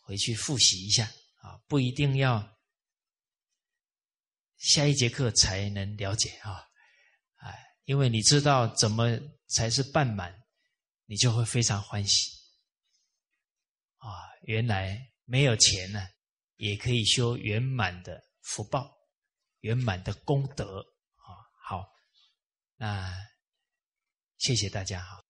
[0.01, 1.05] 回去复习一下，
[1.37, 2.59] 啊，不一定要
[4.57, 6.67] 下一节课才能了解啊，
[7.37, 9.17] 哎，因为你知道怎么
[9.47, 10.37] 才是半满，
[11.05, 12.33] 你就会非常欢喜，
[13.99, 16.05] 啊，原来没有钱呢，
[16.57, 18.93] 也可以修圆满的福报，
[19.61, 20.85] 圆满的功德。
[22.81, 23.13] 啊，
[24.39, 25.21] 谢谢大家哈。